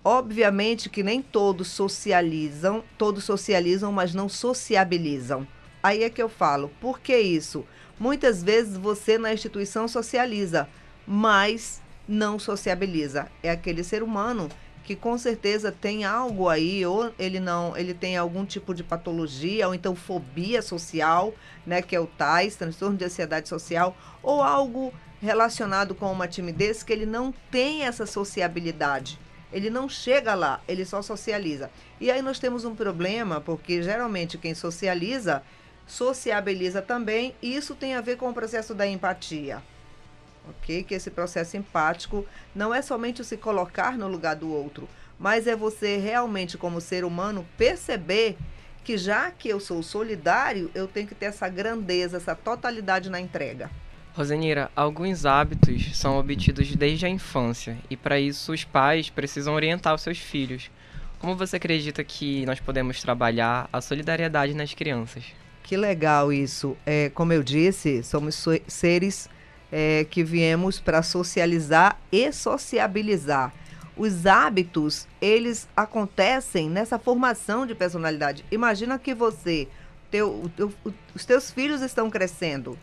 [0.08, 5.48] Obviamente que nem todos socializam, todos socializam, mas não sociabilizam.
[5.82, 7.66] Aí é que eu falo, por que isso?
[8.00, 10.70] Muitas vezes você na instituição socializa,
[11.08, 13.32] mas não sociabiliza.
[13.42, 14.48] É aquele ser humano
[14.84, 19.68] que com certeza tem algo aí, ou ele não, ele tem algum tipo de patologia,
[19.68, 21.34] ou então fobia social,
[21.66, 26.84] né, que é o TAIS, transtorno de ansiedade social, ou algo relacionado com uma timidez
[26.84, 29.25] que ele não tem essa sociabilidade.
[29.52, 31.70] Ele não chega lá, ele só socializa.
[32.00, 35.44] E aí nós temos um problema, porque geralmente quem socializa,
[35.88, 39.62] sociabiliza também, e isso tem a ver com o processo da empatia
[40.50, 40.84] ok?
[40.84, 45.56] Que esse processo empático não é somente se colocar no lugar do outro, mas é
[45.56, 48.38] você realmente, como ser humano, perceber
[48.84, 53.20] que já que eu sou solidário, eu tenho que ter essa grandeza, essa totalidade na
[53.20, 53.70] entrega.
[54.16, 59.94] Rosenira, alguns hábitos são obtidos desde a infância e para isso os pais precisam orientar
[59.94, 60.72] os seus filhos.
[61.20, 65.26] Como você acredita que nós podemos trabalhar a solidariedade nas crianças?
[65.62, 66.78] Que legal isso.
[66.86, 69.30] É, como eu disse, somos seres
[69.70, 73.54] é, que viemos para socializar e sociabilizar.
[73.98, 78.46] Os hábitos, eles acontecem nessa formação de personalidade.
[78.50, 79.68] Imagina que você,
[80.10, 80.74] teu, teu,
[81.14, 82.80] os teus filhos estão crescendo.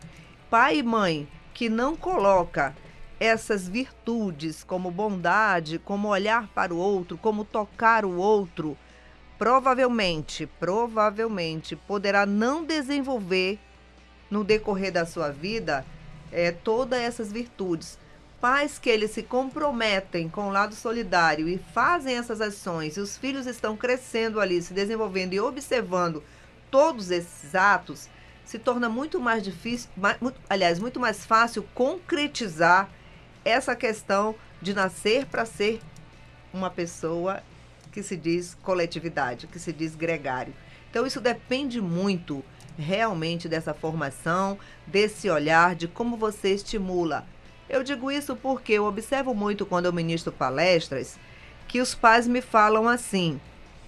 [0.53, 2.75] Pai e mãe que não coloca
[3.19, 8.77] essas virtudes como bondade, como olhar para o outro, como tocar o outro,
[9.35, 13.57] provavelmente, provavelmente poderá não desenvolver
[14.29, 15.83] no decorrer da sua vida
[16.31, 17.97] é, todas essas virtudes.
[18.39, 23.17] Pais que eles se comprometem com o lado solidário e fazem essas ações, e os
[23.17, 26.23] filhos estão crescendo ali, se desenvolvendo e observando
[26.69, 28.07] todos esses atos,
[28.45, 32.89] se torna muito mais difícil, mais, muito, aliás, muito mais fácil concretizar
[33.43, 35.79] essa questão de nascer para ser
[36.53, 37.41] uma pessoa
[37.91, 40.53] que se diz coletividade, que se diz gregário.
[40.89, 42.43] Então isso depende muito
[42.77, 47.25] realmente dessa formação, desse olhar, de como você estimula.
[47.69, 51.17] Eu digo isso porque eu observo muito quando eu ministro palestras
[51.67, 53.39] que os pais me falam assim.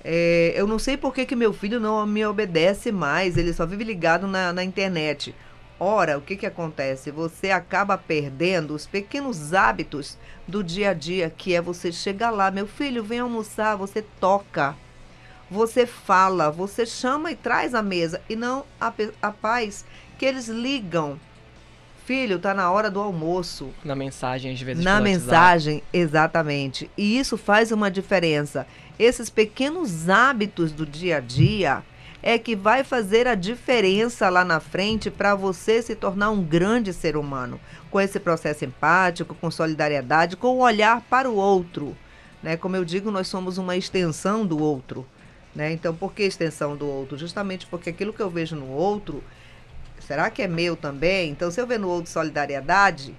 [0.08, 3.66] É, eu não sei por que, que meu filho não me obedece mais, ele só
[3.66, 5.34] vive ligado na, na internet.
[5.80, 7.10] Ora, o que, que acontece?
[7.10, 10.16] Você acaba perdendo os pequenos hábitos
[10.48, 14.76] do dia a dia, que é você chegar lá, meu filho, vem almoçar, você toca,
[15.50, 18.22] você fala, você chama e traz à mesa.
[18.30, 19.84] E não a, a paz
[20.20, 21.20] que eles ligam.
[22.06, 23.72] Filho, tá na hora do almoço.
[23.84, 24.84] Na mensagem, às vezes.
[24.84, 26.90] Na mensagem, exatamente.
[26.96, 28.68] E isso faz uma diferença.
[29.00, 31.84] Esses pequenos hábitos do dia a dia
[32.22, 36.94] é que vai fazer a diferença lá na frente para você se tornar um grande
[36.94, 41.98] ser humano, com esse processo empático, com solidariedade, com o olhar para o outro.
[42.42, 42.56] Né?
[42.56, 45.08] Como eu digo, nós somos uma extensão do outro.
[45.56, 45.72] Né?
[45.72, 47.18] Então, por que extensão do outro?
[47.18, 49.24] Justamente porque aquilo que eu vejo no outro,
[50.06, 51.32] será que é meu também?
[51.32, 53.16] Então, se eu ver no outro solidariedade,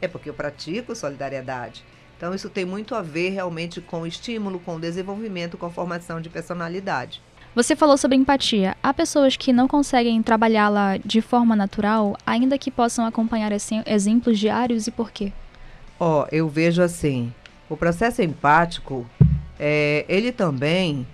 [0.00, 1.84] é porque eu pratico solidariedade.
[2.16, 5.70] Então, isso tem muito a ver realmente com o estímulo, com o desenvolvimento, com a
[5.70, 7.22] formação de personalidade.
[7.54, 8.76] Você falou sobre empatia.
[8.82, 14.86] Há pessoas que não conseguem trabalhá-la de forma natural, ainda que possam acompanhar exemplos diários
[14.86, 15.32] e por quê?
[15.98, 17.32] Ó, oh, eu vejo assim,
[17.68, 19.04] o processo empático,
[19.58, 21.06] é, ele também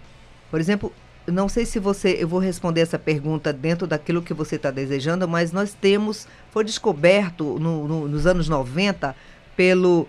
[0.50, 0.92] por exemplo,
[1.26, 5.26] não sei se você, eu vou responder essa pergunta dentro daquilo que você está desejando,
[5.26, 9.14] mas nós temos, foi descoberto no, no, nos anos 90
[9.56, 10.08] pelo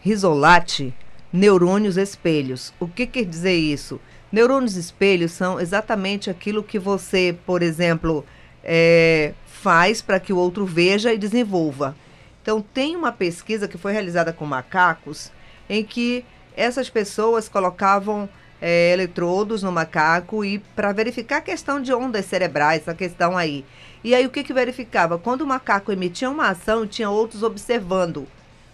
[0.00, 0.94] Risolati,
[1.32, 2.72] neurônios espelhos.
[2.80, 4.00] O que quer dizer isso?
[4.32, 8.24] Neurônios espelhos são exatamente aquilo que você, por exemplo,
[8.62, 11.96] é, faz para que o outro veja e desenvolva.
[12.42, 15.32] Então, tem uma pesquisa que foi realizada com macacos
[15.68, 16.24] em que
[16.56, 18.28] essas pessoas colocavam
[18.60, 23.64] é, eletrodos no macaco e para verificar a questão de ondas cerebrais, essa questão aí.
[24.02, 25.18] E aí o que que verificava?
[25.18, 28.26] Quando o macaco emitia uma ação, tinha outros observando.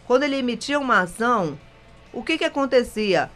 [0.06, 1.58] Quando ele emitia uma ação,
[2.12, 3.30] o que que acontecia?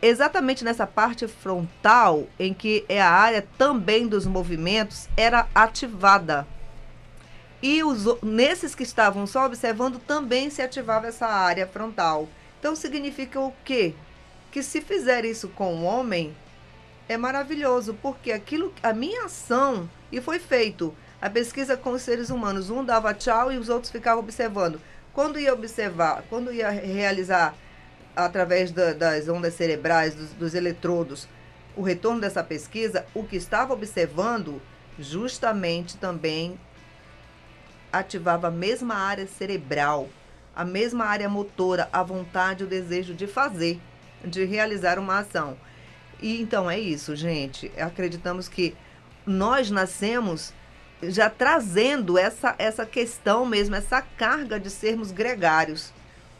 [0.00, 6.46] Exatamente nessa parte frontal, em que é a área também dos movimentos, era ativada.
[7.62, 12.28] E os, nesses que estavam só observando, também se ativava essa área frontal.
[12.60, 13.94] Então significa o quê?
[14.50, 16.34] Que se fizer isso com o homem,
[17.08, 22.30] é maravilhoso, porque aquilo, a minha ação, e foi feito a pesquisa com os seres
[22.30, 24.80] humanos, um dava tchau e os outros ficavam observando.
[25.12, 27.54] Quando ia observar, quando ia realizar
[28.14, 31.28] através da, das ondas cerebrais, dos, dos eletrodos,
[31.76, 34.60] o retorno dessa pesquisa, o que estava observando
[34.98, 36.58] justamente também
[37.92, 40.08] ativava a mesma área cerebral,
[40.54, 43.80] a mesma área motora, a vontade, o desejo de fazer,
[44.24, 45.56] de realizar uma ação.
[46.20, 47.70] E então é isso, gente.
[47.78, 48.74] Acreditamos que
[49.26, 50.52] nós nascemos
[51.02, 55.92] já trazendo essa, essa questão mesmo, essa carga de sermos gregários.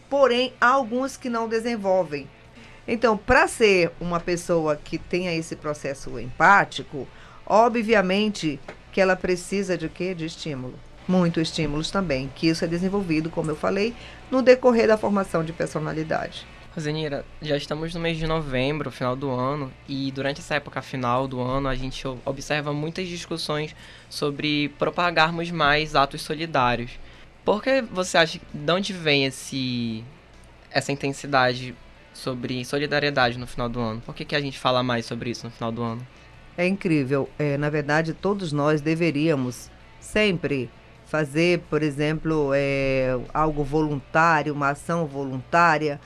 [0.08, 2.28] Porém, há alguns que não desenvolvem.
[2.88, 7.06] Então, para ser uma pessoa que tenha esse processo empático,
[7.44, 8.60] obviamente
[8.92, 10.14] que ela precisa de quê?
[10.14, 10.78] De estímulo.
[11.06, 13.94] Muito estímulos também, que isso é desenvolvido, como eu falei,
[14.30, 16.46] no decorrer da formação de personalidade.
[16.76, 21.26] Rosenira, já estamos no mês de novembro, final do ano, e durante essa época final
[21.26, 23.74] do ano a gente observa muitas discussões
[24.10, 26.90] sobre propagarmos mais atos solidários.
[27.42, 30.04] Por que você acha de onde vem esse
[30.70, 31.74] essa intensidade
[32.12, 34.02] sobre solidariedade no final do ano?
[34.02, 36.06] Por que, que a gente fala mais sobre isso no final do ano?
[36.58, 37.26] É incrível.
[37.38, 40.68] É, na verdade, todos nós deveríamos sempre
[41.06, 45.98] fazer, por exemplo, é, algo voluntário, uma ação voluntária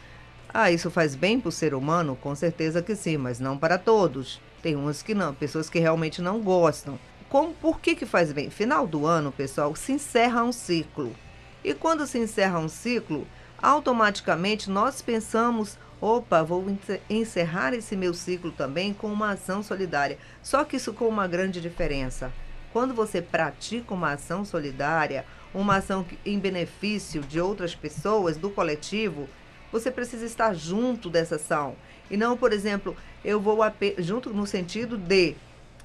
[0.52, 2.16] ah, isso faz bem para o ser humano?
[2.16, 4.40] Com certeza que sim, mas não para todos.
[4.60, 6.98] Tem uns que não, pessoas que realmente não gostam.
[7.28, 8.50] Como, por que, que faz bem?
[8.50, 11.14] Final do ano, pessoal, se encerra um ciclo.
[11.62, 13.26] E quando se encerra um ciclo,
[13.62, 16.64] automaticamente nós pensamos: opa, vou
[17.08, 20.18] encerrar esse meu ciclo também com uma ação solidária.
[20.42, 22.32] Só que isso com uma grande diferença.
[22.72, 25.24] Quando você pratica uma ação solidária,
[25.54, 29.28] uma ação em benefício de outras pessoas, do coletivo,
[29.70, 31.74] você precisa estar junto dessa ação.
[32.10, 33.58] E não, por exemplo, eu vou
[33.98, 35.36] junto no sentido de,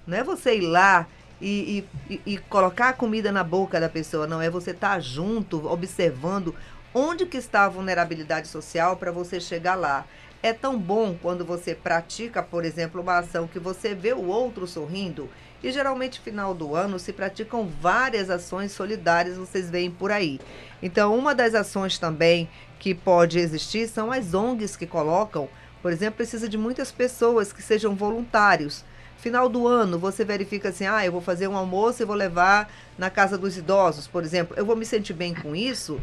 [0.07, 1.07] não é você ir lá
[1.41, 5.67] e, e, e, colocar a comida na boca da pessoa, não, é você estar junto,
[5.67, 6.55] observando
[6.93, 10.05] onde que está a vulnerabilidade social para você chegar lá.
[10.41, 14.65] É tão bom quando você pratica, por exemplo, uma ação que você vê o outro
[14.65, 15.29] sorrindo.
[15.63, 20.39] E geralmente, final do ano, se praticam várias ações solidárias, vocês veem por aí.
[20.81, 22.47] Então, uma das ações também
[22.79, 25.49] que pode existir são as ONGs que colocam,
[25.81, 28.83] por exemplo, precisa de muitas pessoas que sejam voluntários.
[29.17, 32.71] Final do ano, você verifica assim: ah, eu vou fazer um almoço e vou levar
[32.97, 34.55] na casa dos idosos, por exemplo.
[34.57, 35.99] Eu vou me sentir bem com isso?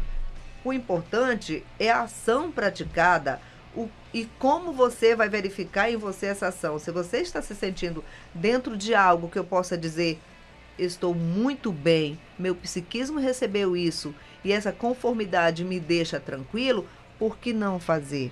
[0.63, 3.39] O importante é a ação praticada
[3.75, 6.79] o, e como você vai verificar em você essa ação.
[6.79, 8.03] Se você está se sentindo
[8.33, 10.19] dentro de algo que eu possa dizer,
[10.77, 14.13] estou muito bem, meu psiquismo recebeu isso
[14.43, 16.87] e essa conformidade me deixa tranquilo,
[17.17, 18.31] por que não fazer?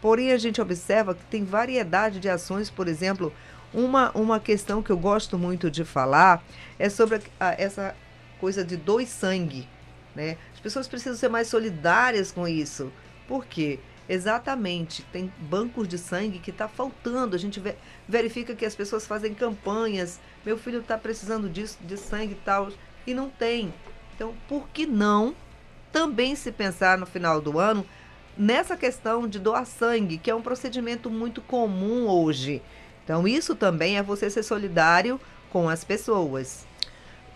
[0.00, 3.32] Porém, a gente observa que tem variedade de ações, por exemplo,
[3.72, 6.42] uma, uma questão que eu gosto muito de falar
[6.78, 7.94] é sobre a, essa
[8.40, 9.68] coisa de dois sangue.
[10.14, 10.36] Né?
[10.54, 12.92] As pessoas precisam ser mais solidárias com isso.
[13.26, 13.78] Por quê?
[14.08, 17.36] Exatamente, tem bancos de sangue que está faltando.
[17.36, 17.62] A gente
[18.08, 20.18] verifica que as pessoas fazem campanhas.
[20.46, 22.70] Meu filho está precisando disso, de sangue e tal,
[23.06, 23.72] e não tem.
[24.18, 25.32] Então, por que não
[25.92, 27.86] também se pensar no final do ano
[28.36, 32.60] nessa questão de doar sangue, que é um procedimento muito comum hoje?
[33.04, 36.66] Então, isso também é você ser solidário com as pessoas.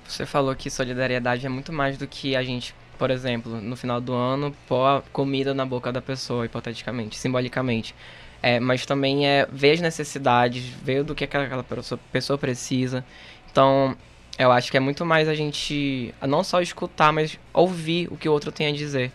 [0.08, 4.00] Você falou que solidariedade é muito mais do que a gente, por exemplo, no final
[4.00, 7.94] do ano, pôr comida na boca da pessoa, hipoteticamente, simbolicamente.
[8.42, 11.64] É, mas também é ver as necessidades, ver do que aquela
[12.10, 13.04] pessoa precisa.
[13.52, 13.96] Então,
[14.38, 18.28] eu acho que é muito mais a gente não só escutar, mas ouvir o que
[18.28, 19.12] o outro tem a dizer.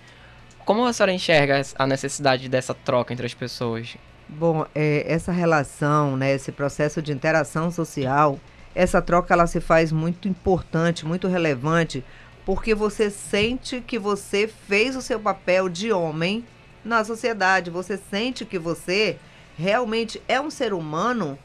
[0.66, 3.96] Como a senhora enxerga a necessidade dessa troca entre as pessoas?
[4.28, 8.38] Bom, é, essa relação, né, esse processo de interação social,
[8.76, 12.04] essa troca ela se faz muito importante, muito relevante,
[12.46, 16.46] porque você sente que você fez o seu papel de homem
[16.84, 17.70] na sociedade.
[17.70, 19.18] Você sente que você
[19.58, 21.38] realmente é um ser humano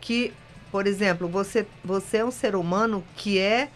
[0.00, 0.32] que
[0.74, 3.70] por exemplo, você, você é um ser humano que é,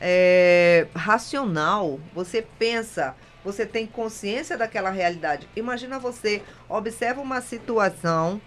[0.00, 5.48] é racional, você pensa, você tem consciência daquela realidade.
[5.54, 8.40] Imagina você observa uma situação,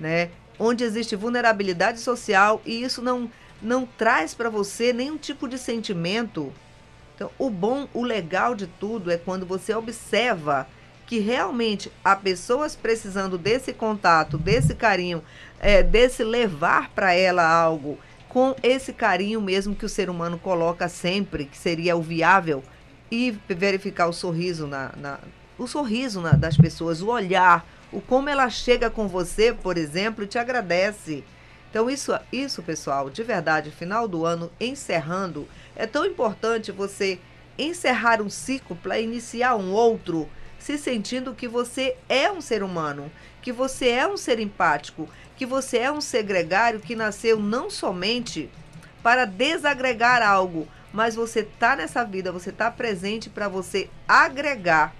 [0.00, 3.30] né, onde existe vulnerabilidade social e isso não
[3.60, 6.50] não traz para você nenhum tipo de sentimento.
[7.14, 10.66] Então, o bom, o legal de tudo é quando você observa
[11.10, 15.24] que realmente há pessoas precisando desse contato, desse carinho,
[15.60, 17.98] é, desse levar para ela algo
[18.28, 22.62] com esse carinho mesmo que o ser humano coloca sempre, que seria o viável,
[23.10, 25.18] e verificar o sorriso na, na
[25.58, 30.24] o sorriso na, das pessoas, o olhar, o como ela chega com você, por exemplo,
[30.24, 31.22] e te agradece.
[31.68, 35.46] Então isso, isso pessoal, de verdade, final do ano encerrando,
[35.76, 37.18] é tão importante você
[37.58, 40.28] encerrar um ciclo para iniciar um outro
[40.60, 43.10] se sentindo que você é um ser humano,
[43.42, 47.70] que você é um ser empático, que você é um ser gregário que nasceu não
[47.70, 48.50] somente
[49.02, 54.94] para desagregar algo, mas você tá nessa vida, você tá presente para você agregar,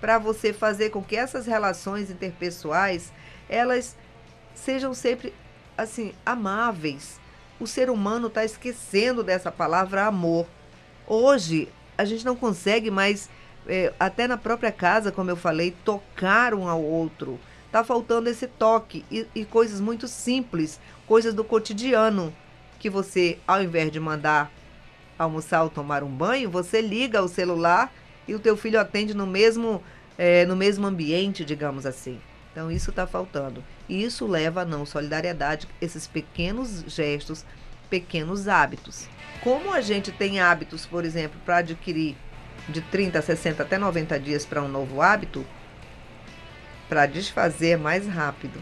[0.00, 3.12] para você fazer com que essas relações interpessoais
[3.48, 3.96] elas
[4.54, 5.34] sejam sempre
[5.76, 7.20] assim amáveis.
[7.58, 10.46] O ser humano está esquecendo dessa palavra amor.
[11.06, 13.28] Hoje a gente não consegue mais
[13.66, 17.38] é, até na própria casa, como eu falei, tocar um ao outro.
[17.70, 22.34] Tá faltando esse toque e, e coisas muito simples, coisas do cotidiano
[22.78, 24.52] que você, ao invés de mandar
[25.18, 27.92] almoçar ou tomar um banho, você liga o celular
[28.26, 29.82] e o teu filho atende no mesmo,
[30.18, 32.20] é, no mesmo ambiente, digamos assim.
[32.50, 33.64] Então isso está faltando.
[33.88, 37.44] E isso leva a não solidariedade, esses pequenos gestos,
[37.88, 39.08] pequenos hábitos.
[39.42, 42.16] Como a gente tem hábitos, por exemplo, para adquirir
[42.68, 45.44] de 30, 60 até 90 dias para um novo hábito,
[46.88, 48.60] para desfazer mais rápido.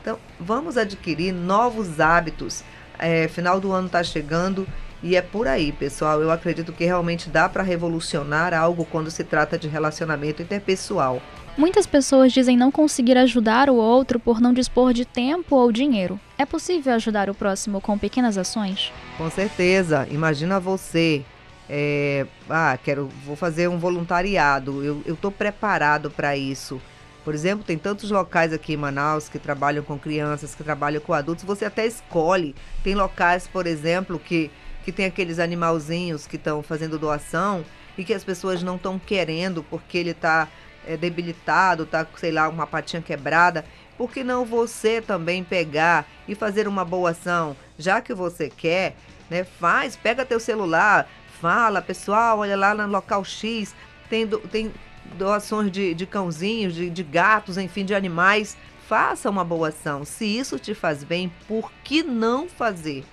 [0.00, 2.64] Então, vamos adquirir novos hábitos.
[2.98, 4.66] É, final do ano está chegando
[5.02, 6.20] e é por aí, pessoal.
[6.20, 11.22] Eu acredito que realmente dá para revolucionar algo quando se trata de relacionamento interpessoal.
[11.56, 16.18] Muitas pessoas dizem não conseguir ajudar o outro por não dispor de tempo ou dinheiro.
[16.38, 18.92] É possível ajudar o próximo com pequenas ações?
[19.18, 20.06] Com certeza.
[20.10, 21.24] Imagina você
[21.72, 26.82] é, ah, quero, vou fazer um voluntariado, eu estou preparado para isso.
[27.24, 31.14] Por exemplo, tem tantos locais aqui em Manaus que trabalham com crianças, que trabalham com
[31.14, 32.56] adultos, você até escolhe.
[32.82, 34.50] Tem locais, por exemplo, que,
[34.84, 37.64] que tem aqueles animalzinhos que estão fazendo doação
[37.96, 40.48] e que as pessoas não estão querendo porque ele está
[40.84, 43.64] é, debilitado, está, sei lá, uma patinha quebrada.
[43.96, 47.56] Por que não você também pegar e fazer uma boa ação?
[47.78, 48.96] Já que você quer,
[49.30, 51.08] né, faz, pega teu celular,
[51.40, 53.74] fala, pessoal, olha lá no local X,
[54.08, 54.70] tem, do, tem
[55.16, 58.56] doações de, de cãozinhos, de, de gatos, enfim, de animais.
[58.86, 60.04] Faça uma boa ação.
[60.04, 63.04] Se isso te faz bem, por que não fazer?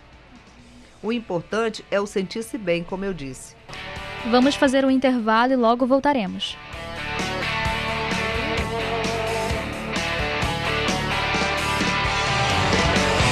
[1.02, 3.56] O importante é o sentir-se bem, como eu disse.
[4.30, 6.58] Vamos fazer um intervalo e logo voltaremos.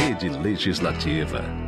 [0.08, 1.65] Rede Legislativa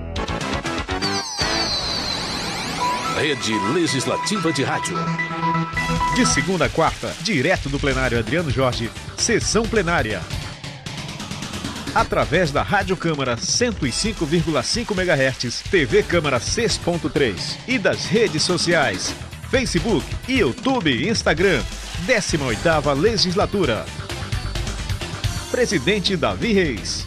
[3.18, 4.96] Rede Legislativa de Rádio.
[6.16, 10.22] De segunda a quarta, direto do plenário Adriano Jorge, sessão plenária.
[11.96, 19.16] Através da Rádio Câmara 105,5 MHz, TV Câmara 6.3 e das redes sociais,
[19.50, 21.64] Facebook, YouTube Instagram,
[22.06, 23.84] 18ª Legislatura.
[25.50, 27.07] Presidente Davi Reis.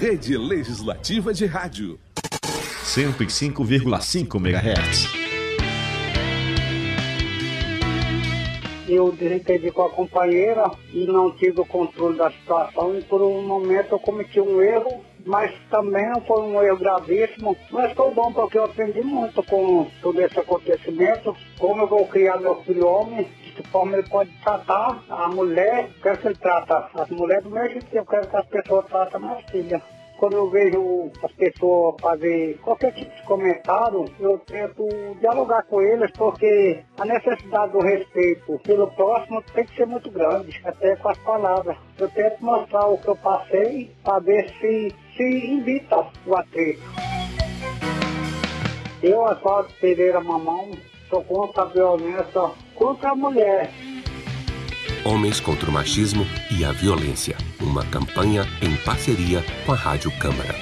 [0.00, 2.00] Rede Legislativa de Rádio.
[2.84, 5.12] 105,5 MHz.
[8.88, 13.42] Eu desentendi com a companheira e não tive o controle da situação e por um
[13.42, 17.54] momento eu cometi um erro, mas também não foi um erro gravíssimo.
[17.70, 22.40] Mas foi bom porque eu aprendi muito com todo esse acontecimento, como eu vou criar
[22.40, 23.28] meu filho homem,
[23.68, 27.86] forma ele pode tratar a mulher, quero que ele trata as mulheres do mesmo jeito
[27.86, 29.82] que eu quero que as pessoas tratem minha filha
[30.20, 34.86] quando eu vejo as pessoas fazer qualquer tipo de comentário, eu tento
[35.18, 40.60] dialogar com eles, porque a necessidade do respeito pelo próximo tem que ser muito grande,
[40.62, 41.74] até com as palavras.
[41.98, 46.82] Eu tento mostrar o que eu passei para ver se, se invita o atrito.
[49.02, 50.72] Eu, Asfalto Pereira Mamão,
[51.08, 53.70] sou contra a violência contra a mulher.
[55.04, 57.36] Homens contra o Machismo e a Violência.
[57.60, 60.54] Uma campanha em parceria com a Rádio Câmara.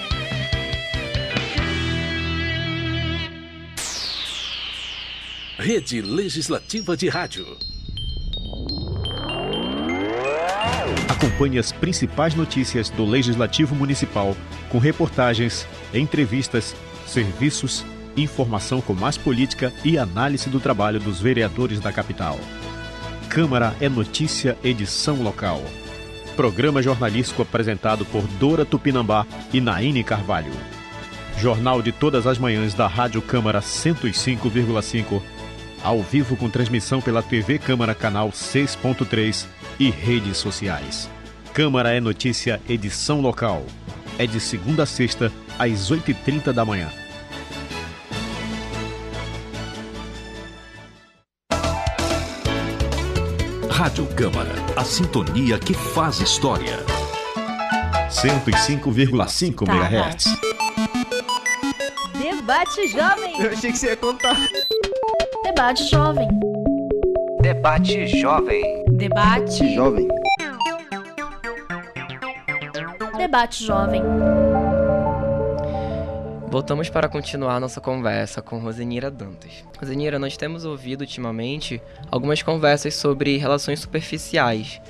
[5.58, 7.56] Rede Legislativa de Rádio.
[11.08, 14.36] Acompanhe as principais notícias do Legislativo Municipal
[14.70, 16.74] com reportagens, entrevistas,
[17.06, 17.84] serviços,
[18.16, 22.38] informação com mais política e análise do trabalho dos vereadores da capital.
[23.28, 25.62] Câmara é Notícia, edição local.
[26.36, 30.52] Programa jornalístico apresentado por Dora Tupinambá e Naine Carvalho.
[31.38, 35.20] Jornal de todas as manhãs da Rádio Câmara 105,5
[35.82, 39.46] ao vivo com transmissão pela TV Câmara Canal 6.3
[39.78, 41.08] e redes sociais.
[41.52, 43.64] Câmara é Notícia, edição local.
[44.18, 46.88] É de segunda a sexta, às 8h30 da manhã.
[53.78, 56.84] Rádio Câmara, a sintonia que faz história.
[58.10, 60.24] 105,5 Tá, MHz.
[62.20, 63.40] Debate Jovem.
[63.40, 64.36] Eu achei que você ia contar.
[65.44, 66.28] Debate Jovem.
[67.40, 68.84] Debate Jovem.
[68.88, 69.72] Debate.
[69.76, 70.08] Jovem.
[73.16, 74.02] Debate Jovem.
[76.50, 79.62] Voltamos para continuar nossa conversa com Rosenira Dantas.
[79.78, 81.80] Rosenira, nós temos ouvido ultimamente
[82.10, 84.80] algumas conversas sobre relações superficiais.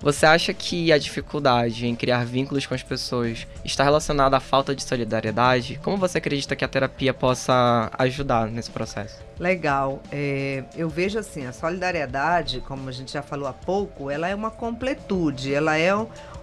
[0.00, 4.74] Você acha que a dificuldade em criar vínculos com as pessoas está relacionada à falta
[4.74, 5.78] de solidariedade?
[5.84, 9.20] Como você acredita que a terapia possa ajudar nesse processo?
[9.38, 10.02] Legal.
[10.10, 14.34] É, eu vejo assim, a solidariedade, como a gente já falou há pouco, ela é
[14.34, 15.94] uma completude, ela é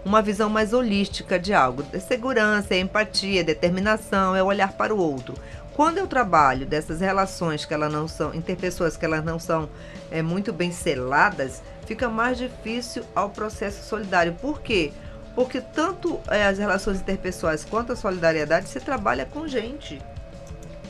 [0.03, 1.83] uma visão mais holística de algo.
[1.93, 5.35] É segurança, é empatia, é determinação, é olhar para o outro.
[5.73, 9.69] Quando eu trabalho dessas relações que elas não são, interpessoas que elas não são
[10.11, 14.33] é, muito bem seladas, fica mais difícil ao processo solidário.
[14.33, 14.91] Por quê?
[15.35, 20.01] Porque tanto é, as relações interpessoais quanto a solidariedade se trabalha com gente.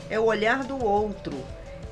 [0.08, 1.36] É o olhar do outro.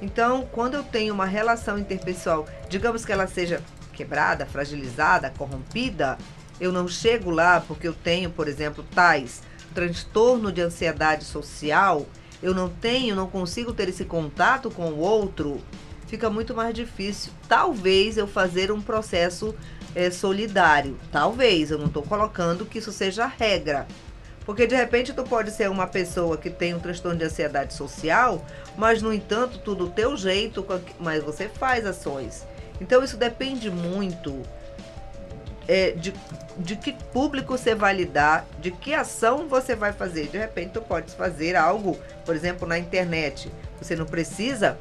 [0.02, 3.60] Então, quando eu tenho uma relação interpessoal, digamos que ela seja
[3.92, 6.18] quebrada, fragilizada, corrompida,
[6.61, 9.42] eu não chego lá porque eu tenho, por exemplo, tais
[9.74, 12.06] transtorno de ansiedade social,
[12.42, 15.61] eu não tenho, não consigo ter esse contato com o outro,
[16.06, 17.32] fica muito mais difícil.
[17.48, 19.54] Talvez eu fazer um processo
[19.94, 20.96] eh, solidário.
[21.12, 23.86] Talvez, eu não estou colocando que isso seja regra.
[24.44, 28.44] Porque de repente tu pode ser uma pessoa que tem um transtorno de ansiedade social,
[28.78, 30.66] mas no entanto, tudo do teu jeito,
[30.98, 32.46] mas você faz ações.
[32.80, 34.42] Então isso depende muito
[35.68, 36.14] é, de,
[36.56, 40.28] de que público você vai lidar, de que ação você vai fazer.
[40.28, 43.52] De repente tu pode fazer algo, por exemplo, na internet.
[43.80, 44.78] Você não precisa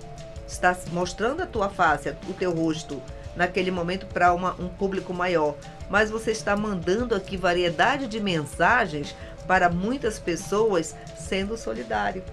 [0.47, 3.01] estar mostrando a tua face, o teu rosto
[3.35, 5.55] naquele momento para um público maior,
[5.89, 9.15] mas você está mandando aqui variedade de mensagens
[9.45, 12.23] para muitas pessoas sendo solidário.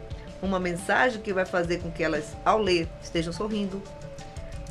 [0.41, 3.83] Uma mensagem que vai fazer com que elas, ao ler, estejam sorrindo.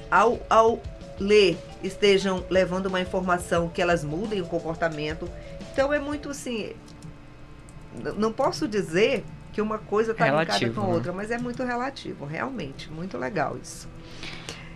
[0.10, 0.80] Ao, ao
[1.24, 5.30] ler, estejam levando uma informação que elas mudem o comportamento.
[5.72, 6.74] Então é muito assim.
[8.18, 10.94] Não posso dizer que uma coisa está ligada com a né?
[10.94, 12.92] outra, mas é muito relativo, realmente.
[12.92, 13.88] Muito legal isso.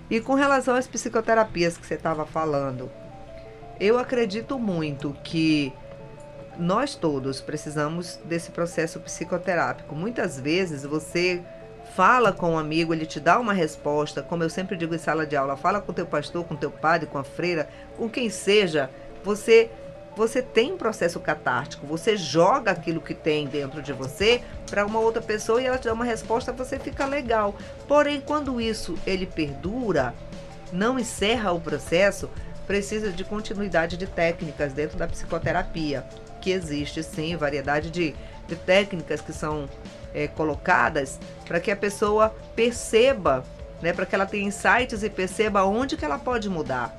[0.09, 2.89] E com relação às psicoterapias que você estava falando,
[3.79, 5.73] eu acredito muito que
[6.57, 9.93] nós todos precisamos desse processo psicoterápico.
[9.95, 11.43] Muitas vezes você
[11.97, 15.25] fala com um amigo, ele te dá uma resposta, como eu sempre digo em sala
[15.25, 17.67] de aula, fala com teu pastor, com teu padre, com a freira,
[17.97, 18.87] com quem seja,
[19.23, 19.71] você
[20.15, 24.99] você tem um processo catártico, você joga aquilo que tem dentro de você para uma
[24.99, 27.55] outra pessoa e ela te dá uma resposta, você fica legal.
[27.87, 30.15] Porém, quando isso ele perdura,
[30.71, 32.29] não encerra o processo,
[32.65, 36.03] precisa de continuidade de técnicas dentro da psicoterapia,
[36.41, 38.15] que existe sim variedade de,
[38.47, 39.69] de técnicas que são
[40.13, 43.43] é, colocadas para que a pessoa perceba,
[43.81, 46.97] né, para que ela tenha insights e perceba onde que ela pode mudar.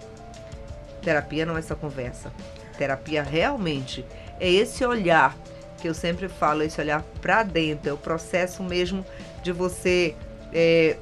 [1.02, 2.32] Terapia não é essa conversa.
[2.76, 4.04] Terapia realmente
[4.38, 5.36] é esse olhar
[5.80, 9.04] que eu sempre falo, esse olhar para dentro, é o processo mesmo
[9.42, 10.14] de você
[10.52, 10.96] é,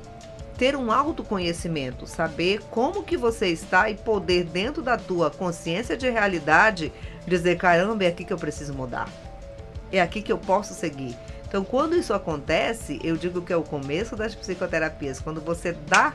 [0.56, 6.08] ter um autoconhecimento, saber como que você está e poder dentro da tua consciência de
[6.08, 6.92] realidade
[7.26, 9.08] dizer caramba é aqui que eu preciso mudar,
[9.90, 11.16] é aqui que eu posso seguir.
[11.56, 16.12] Então, quando isso acontece, eu digo que é o começo das psicoterapias, quando você dá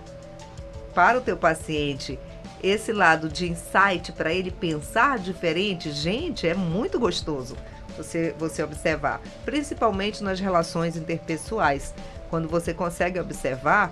[0.93, 2.19] para o teu paciente
[2.61, 7.57] esse lado de insight para ele pensar diferente, gente, é muito gostoso
[7.97, 11.91] você, você observar, principalmente nas relações interpessoais,
[12.29, 13.91] quando você consegue observar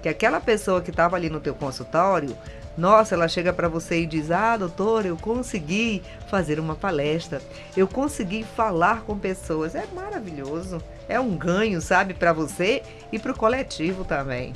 [0.00, 2.34] que aquela pessoa que estava ali no teu consultório,
[2.76, 7.40] nossa, ela chega para você e diz: "Ah, doutor, eu consegui fazer uma palestra.
[7.76, 9.74] Eu consegui falar com pessoas".
[9.74, 10.82] É maravilhoso.
[11.08, 14.52] É um ganho, sabe, para você e para o coletivo também.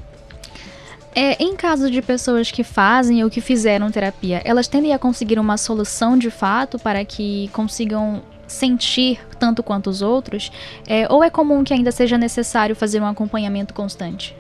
[1.15, 5.39] É, em caso de pessoas que fazem ou que fizeram terapia, elas tendem a conseguir
[5.39, 10.53] uma solução de fato para que consigam sentir tanto quanto os outros?
[10.87, 14.37] É, ou é comum que ainda seja necessário fazer um acompanhamento constante?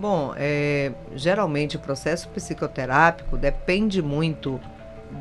[0.00, 4.58] Bom, é, geralmente o processo psicoterápico depende muito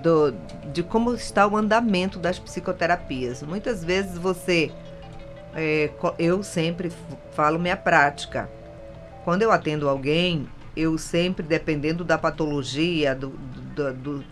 [0.02, 0.32] do,
[0.72, 3.44] de como está o andamento das psicoterapias.
[3.44, 4.72] Muitas vezes você,
[5.54, 6.90] é, eu sempre
[7.34, 8.50] falo minha prática.
[9.26, 13.32] Quando eu atendo alguém, eu sempre, dependendo da patologia, do,
[13.76, 14.26] do, do,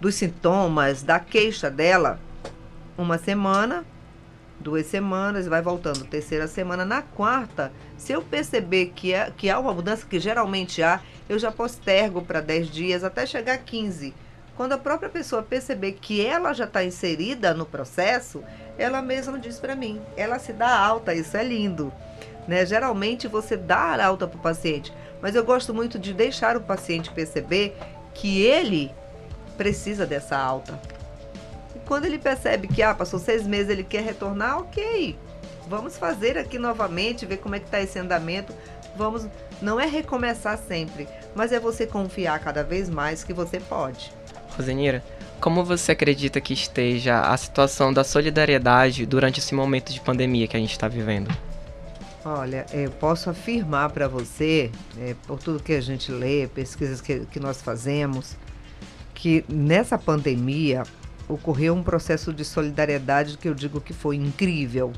[0.00, 2.20] dos sintomas, da queixa dela,
[2.96, 3.84] uma semana,
[4.60, 6.84] duas semanas, vai voltando, terceira semana.
[6.84, 11.38] Na quarta, se eu perceber que, é, que há uma mudança, que geralmente há, eu
[11.38, 14.14] já postergo para 10 dias até chegar a 15.
[14.56, 18.42] Quando a própria pessoa perceber que ela já está inserida no processo,
[18.76, 21.92] ela mesma diz para mim, ela se dá alta, isso é lindo.
[22.46, 22.66] Né?
[22.66, 24.92] Geralmente você dá alta para o paciente,
[25.22, 27.76] mas eu gosto muito de deixar o paciente perceber
[28.14, 28.90] que ele
[29.56, 30.97] precisa dessa alta.
[31.88, 35.18] Quando ele percebe que ah, passou seis meses, ele quer retornar, ok.
[35.66, 38.52] Vamos fazer aqui novamente, ver como é que está esse andamento.
[38.94, 39.26] Vamos,
[39.62, 44.12] não é recomeçar sempre, mas é você confiar cada vez mais que você pode.
[44.54, 45.02] Rosenira,
[45.40, 50.58] como você acredita que esteja a situação da solidariedade durante esse momento de pandemia que
[50.58, 51.34] a gente está vivendo?
[52.22, 54.70] Olha, eu posso afirmar para você,
[55.00, 58.36] é, por tudo que a gente lê, pesquisas que, que nós fazemos,
[59.14, 60.82] que nessa pandemia
[61.28, 64.92] ocorreu um processo de solidariedade que eu digo que foi incrível,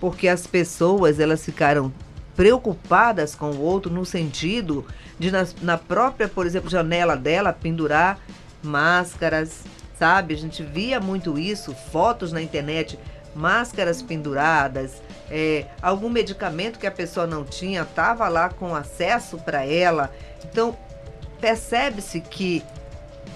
[0.00, 1.92] porque as pessoas elas ficaram
[2.36, 4.86] preocupadas com o outro no sentido
[5.18, 8.18] de na, na própria, por exemplo, janela dela pendurar
[8.62, 9.64] máscaras,
[9.98, 10.34] sabe?
[10.34, 12.98] A gente via muito isso, fotos na internet,
[13.34, 19.64] máscaras penduradas, é, algum medicamento que a pessoa não tinha, estava lá com acesso para
[19.64, 20.12] ela.
[20.44, 20.76] Então,
[21.40, 22.62] percebe-se que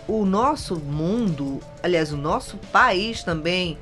[0.06, 3.78] o nosso mundo, aliás, o nosso país também,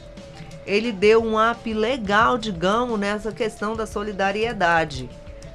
[0.66, 5.08] ele deu um up legal, digamos, nessa questão da solidariedade.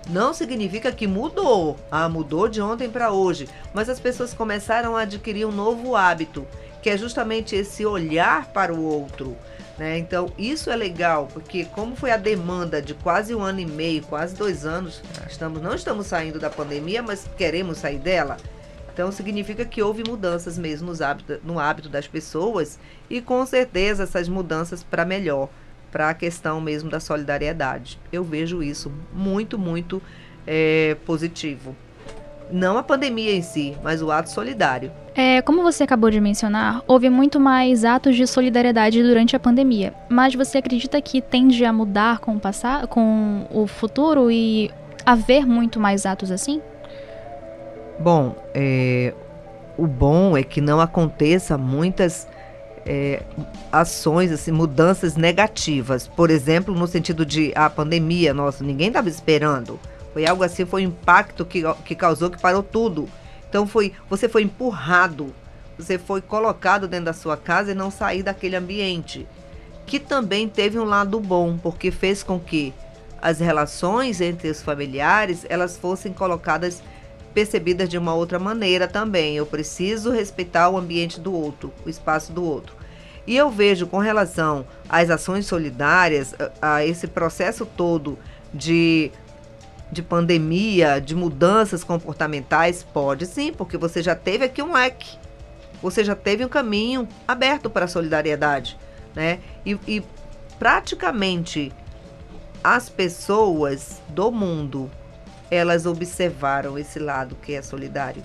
[0.09, 5.01] Não significa que mudou, ah, mudou de ontem para hoje, mas as pessoas começaram a
[5.01, 6.45] adquirir um novo hábito,
[6.81, 9.35] que é justamente esse olhar para o outro,
[9.77, 9.97] né?
[9.97, 14.03] Então, isso é legal, porque como foi a demanda de quase um ano e meio,
[14.03, 18.37] quase dois anos, estamos, não estamos saindo da pandemia, mas queremos sair dela.
[18.95, 22.79] Então, significa que houve mudanças mesmo nos hábitos, no hábito das pessoas
[23.09, 25.49] e, com certeza, essas mudanças para melhor,
[25.91, 27.99] para a questão mesmo da solidariedade.
[28.09, 30.01] Eu vejo isso muito, muito
[30.47, 31.75] é, positivo.
[32.49, 34.89] Não a pandemia em si, mas o ato solidário.
[35.13, 39.93] É, como você acabou de mencionar, houve muito mais atos de solidariedade durante a pandemia.
[40.07, 44.71] Mas você acredita que tende a mudar com o passado, com o futuro e
[45.05, 46.61] haver muito mais atos assim?
[47.99, 49.13] Bom, é,
[49.77, 52.27] o bom é que não aconteça muitas
[52.85, 53.23] é,
[53.71, 56.07] ações, assim, mudanças negativas.
[56.07, 59.79] Por exemplo, no sentido de a pandemia, nossa, ninguém estava esperando.
[60.13, 63.09] Foi algo assim, foi um impacto que, que causou que parou tudo.
[63.49, 65.33] Então foi, você foi empurrado,
[65.77, 69.27] você foi colocado dentro da sua casa e não sair daquele ambiente.
[69.85, 72.73] Que também teve um lado bom, porque fez com que
[73.21, 76.81] as relações entre os familiares elas fossem colocadas
[77.35, 79.35] percebidas de uma outra maneira também.
[79.35, 82.73] Eu preciso respeitar o ambiente do outro, o espaço do outro.
[83.27, 88.17] E eu vejo com relação às ações solidárias, a, a esse processo todo
[88.53, 89.11] de
[89.91, 92.83] de pandemia, de mudanças comportamentais?
[92.83, 95.15] Pode sim, porque você já teve aqui um leque.
[95.81, 98.77] Você já teve um caminho aberto para a solidariedade,
[99.13, 99.39] né?
[99.63, 100.03] E, e
[100.57, 101.71] praticamente
[102.63, 104.89] as pessoas do mundo,
[105.49, 108.23] elas observaram esse lado que é solidário.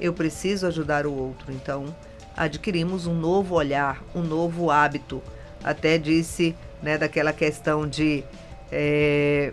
[0.00, 1.94] Eu preciso ajudar o outro, então
[2.36, 5.22] adquirimos um novo olhar, um novo hábito.
[5.64, 8.22] Até disse, né, daquela questão de
[8.70, 9.52] é,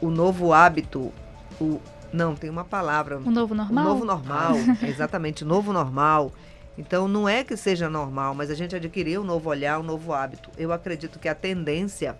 [0.00, 1.12] o, novo hábito,
[1.60, 1.80] o
[2.12, 3.18] não tem uma palavra.
[3.18, 3.84] O novo normal.
[3.84, 6.32] O novo normal, exatamente, o novo normal.
[6.78, 10.12] Então não é que seja normal, mas a gente adquiriu um novo olhar, um novo
[10.12, 10.50] hábito.
[10.58, 12.16] Eu acredito que a tendência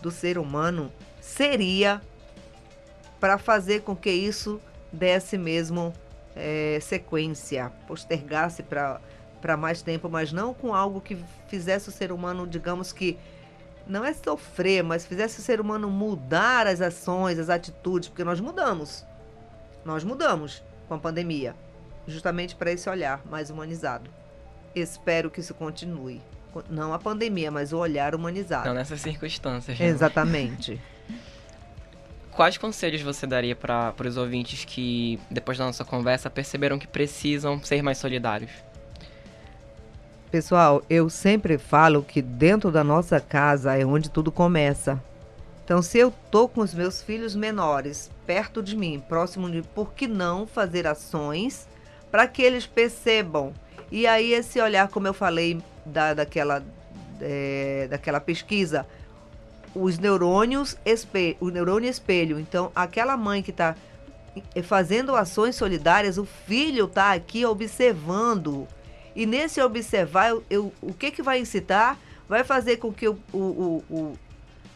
[0.00, 0.90] do ser humano
[1.20, 2.00] seria
[3.20, 4.60] para fazer com que isso
[4.90, 5.92] desse mesmo
[6.34, 11.16] é, sequência, postergasse para mais tempo, mas não com algo que
[11.46, 13.18] fizesse o ser humano, digamos que
[13.86, 18.40] não é sofrer, mas fizesse o ser humano mudar as ações, as atitudes, porque nós
[18.40, 19.04] mudamos.
[19.84, 21.54] Nós mudamos com a pandemia,
[22.06, 24.10] justamente para esse olhar mais humanizado.
[24.74, 26.20] Espero que isso continue.
[26.68, 28.66] Não a pandemia, mas o olhar humanizado.
[28.66, 29.78] Não nessas circunstâncias.
[29.78, 29.86] Né?
[29.86, 30.80] Exatamente.
[32.32, 37.62] Quais conselhos você daria para os ouvintes que, depois da nossa conversa, perceberam que precisam
[37.62, 38.50] ser mais solidários?
[40.30, 45.02] Pessoal, eu sempre falo que dentro da nossa casa é onde tudo começa.
[45.64, 49.92] Então, se eu tô com os meus filhos menores perto de mim, próximo de, por
[49.92, 51.68] que não fazer ações
[52.12, 53.52] para que eles percebam?
[53.90, 56.62] E aí esse olhar, como eu falei da, daquela,
[57.20, 58.86] é, daquela pesquisa,
[59.74, 62.38] os neurônios espelho, o neurônio espelho.
[62.38, 63.76] Então, aquela mãe que está
[64.62, 68.66] fazendo ações solidárias, o filho está aqui observando.
[69.14, 71.98] E nesse observar, eu, eu, o que, que vai incitar?
[72.28, 74.18] Vai fazer com que o, o, o,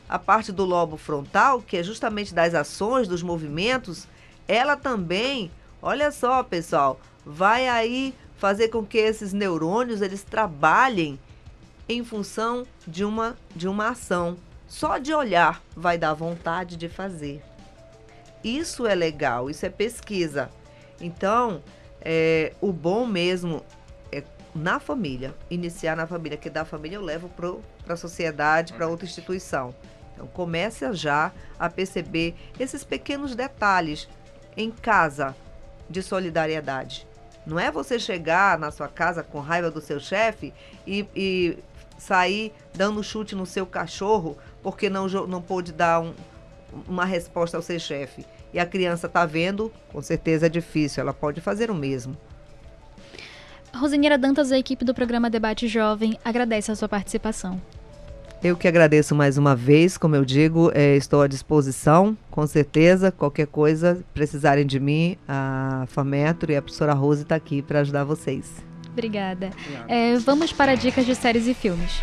[0.09, 4.09] a parte do lobo frontal, que é justamente das ações, dos movimentos,
[4.47, 11.19] ela também, olha só, pessoal, vai aí fazer com que esses neurônios eles trabalhem
[11.89, 14.37] em função de uma, de uma ação.
[14.75, 17.41] Só de olhar vai dar vontade de fazer.
[18.43, 20.51] Isso é legal, isso é pesquisa.
[21.01, 21.63] Então,
[22.01, 23.65] é, o bom mesmo
[24.11, 27.31] é na família, iniciar na família, que da família eu levo
[27.85, 29.73] para a sociedade, para outra instituição.
[30.13, 34.09] Então, comece já a perceber esses pequenos detalhes
[34.57, 35.37] em casa
[35.89, 37.07] de solidariedade.
[37.47, 40.53] Não é você chegar na sua casa com raiva do seu chefe
[40.85, 41.59] e, e
[41.97, 46.15] sair dando chute no seu cachorro porque não, não pôde dar um,
[46.89, 48.25] uma resposta ao seu chefe.
[48.53, 52.17] E a criança está vendo, com certeza é difícil, ela pode fazer o mesmo.
[53.75, 57.61] Rosinheira Dantas, a equipe do programa Debate Jovem, agradece a sua participação.
[58.43, 63.11] Eu que agradeço mais uma vez, como eu digo, é, estou à disposição, com certeza.
[63.11, 68.05] Qualquer coisa, precisarem de mim, a Fametro e a professora Rose está aqui para ajudar
[68.05, 68.53] vocês.
[68.93, 69.51] Obrigada.
[69.89, 72.03] É, vamos para dicas de séries e filmes.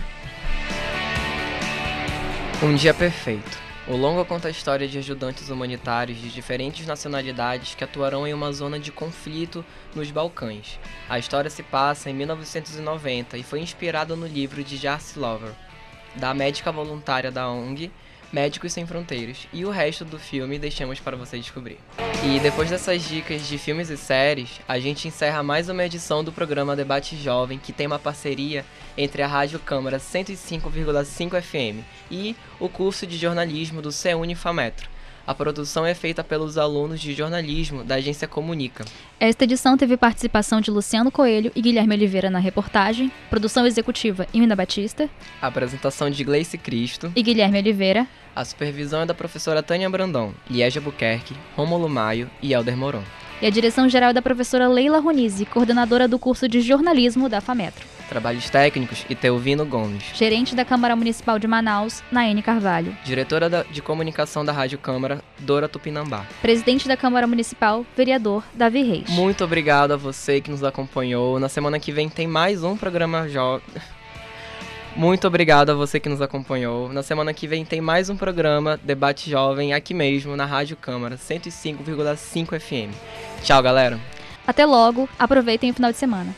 [2.64, 3.58] Um Dia Perfeito.
[3.88, 8.54] O longa conta a história de ajudantes humanitários de diferentes nacionalidades que atuarão em uma
[8.54, 10.80] zona de conflito nos Balcãs.
[11.10, 15.54] A história se passa em 1990 e foi inspirada no livro de Jarcy Lover,
[16.16, 17.92] da médica voluntária da ONG
[18.32, 19.48] Médicos Sem Fronteiras.
[19.52, 21.78] E o resto do filme deixamos para você descobrir.
[22.24, 26.32] E depois dessas dicas de filmes e séries, a gente encerra mais uma edição do
[26.32, 28.66] programa Debate Jovem, que tem uma parceria
[28.98, 34.90] entre a Rádio Câmara 105,5 FM e o curso de jornalismo do CEUNI Fametro.
[35.26, 38.84] A produção é feita pelos alunos de jornalismo da agência Comunica.
[39.20, 44.56] Esta edição teve participação de Luciano Coelho e Guilherme Oliveira na reportagem, produção executiva Imina
[44.56, 45.10] Batista,
[45.42, 48.08] a apresentação de Gleice Cristo e Guilherme Oliveira.
[48.34, 53.04] A supervisão é da professora Tânia Brandão, Liege Buquerque, Rômulo Maio e Helder Moron.
[53.42, 57.42] E a direção geral é da professora Leila Ronizzi, coordenadora do curso de jornalismo da
[57.42, 57.86] FAMETRO.
[58.08, 60.04] Trabalhos técnicos, Iteuvino Gomes.
[60.14, 62.96] Gerente da Câmara Municipal de Manaus, Naene Carvalho.
[63.04, 66.26] Diretora de Comunicação da Rádio Câmara, Dora Tupinambá.
[66.42, 69.10] Presidente da Câmara Municipal, vereador Davi Reis.
[69.10, 71.40] Muito obrigado a você que nos acompanhou.
[71.40, 73.64] Na semana que vem tem mais um programa jovem.
[74.96, 76.92] Muito obrigado a você que nos acompanhou.
[76.92, 81.16] Na semana que vem tem mais um programa Debate Jovem aqui mesmo na Rádio Câmara
[81.16, 82.94] 105,5 FM.
[83.42, 84.00] Tchau, galera.
[84.46, 85.08] Até logo.
[85.18, 86.36] Aproveitem o final de semana.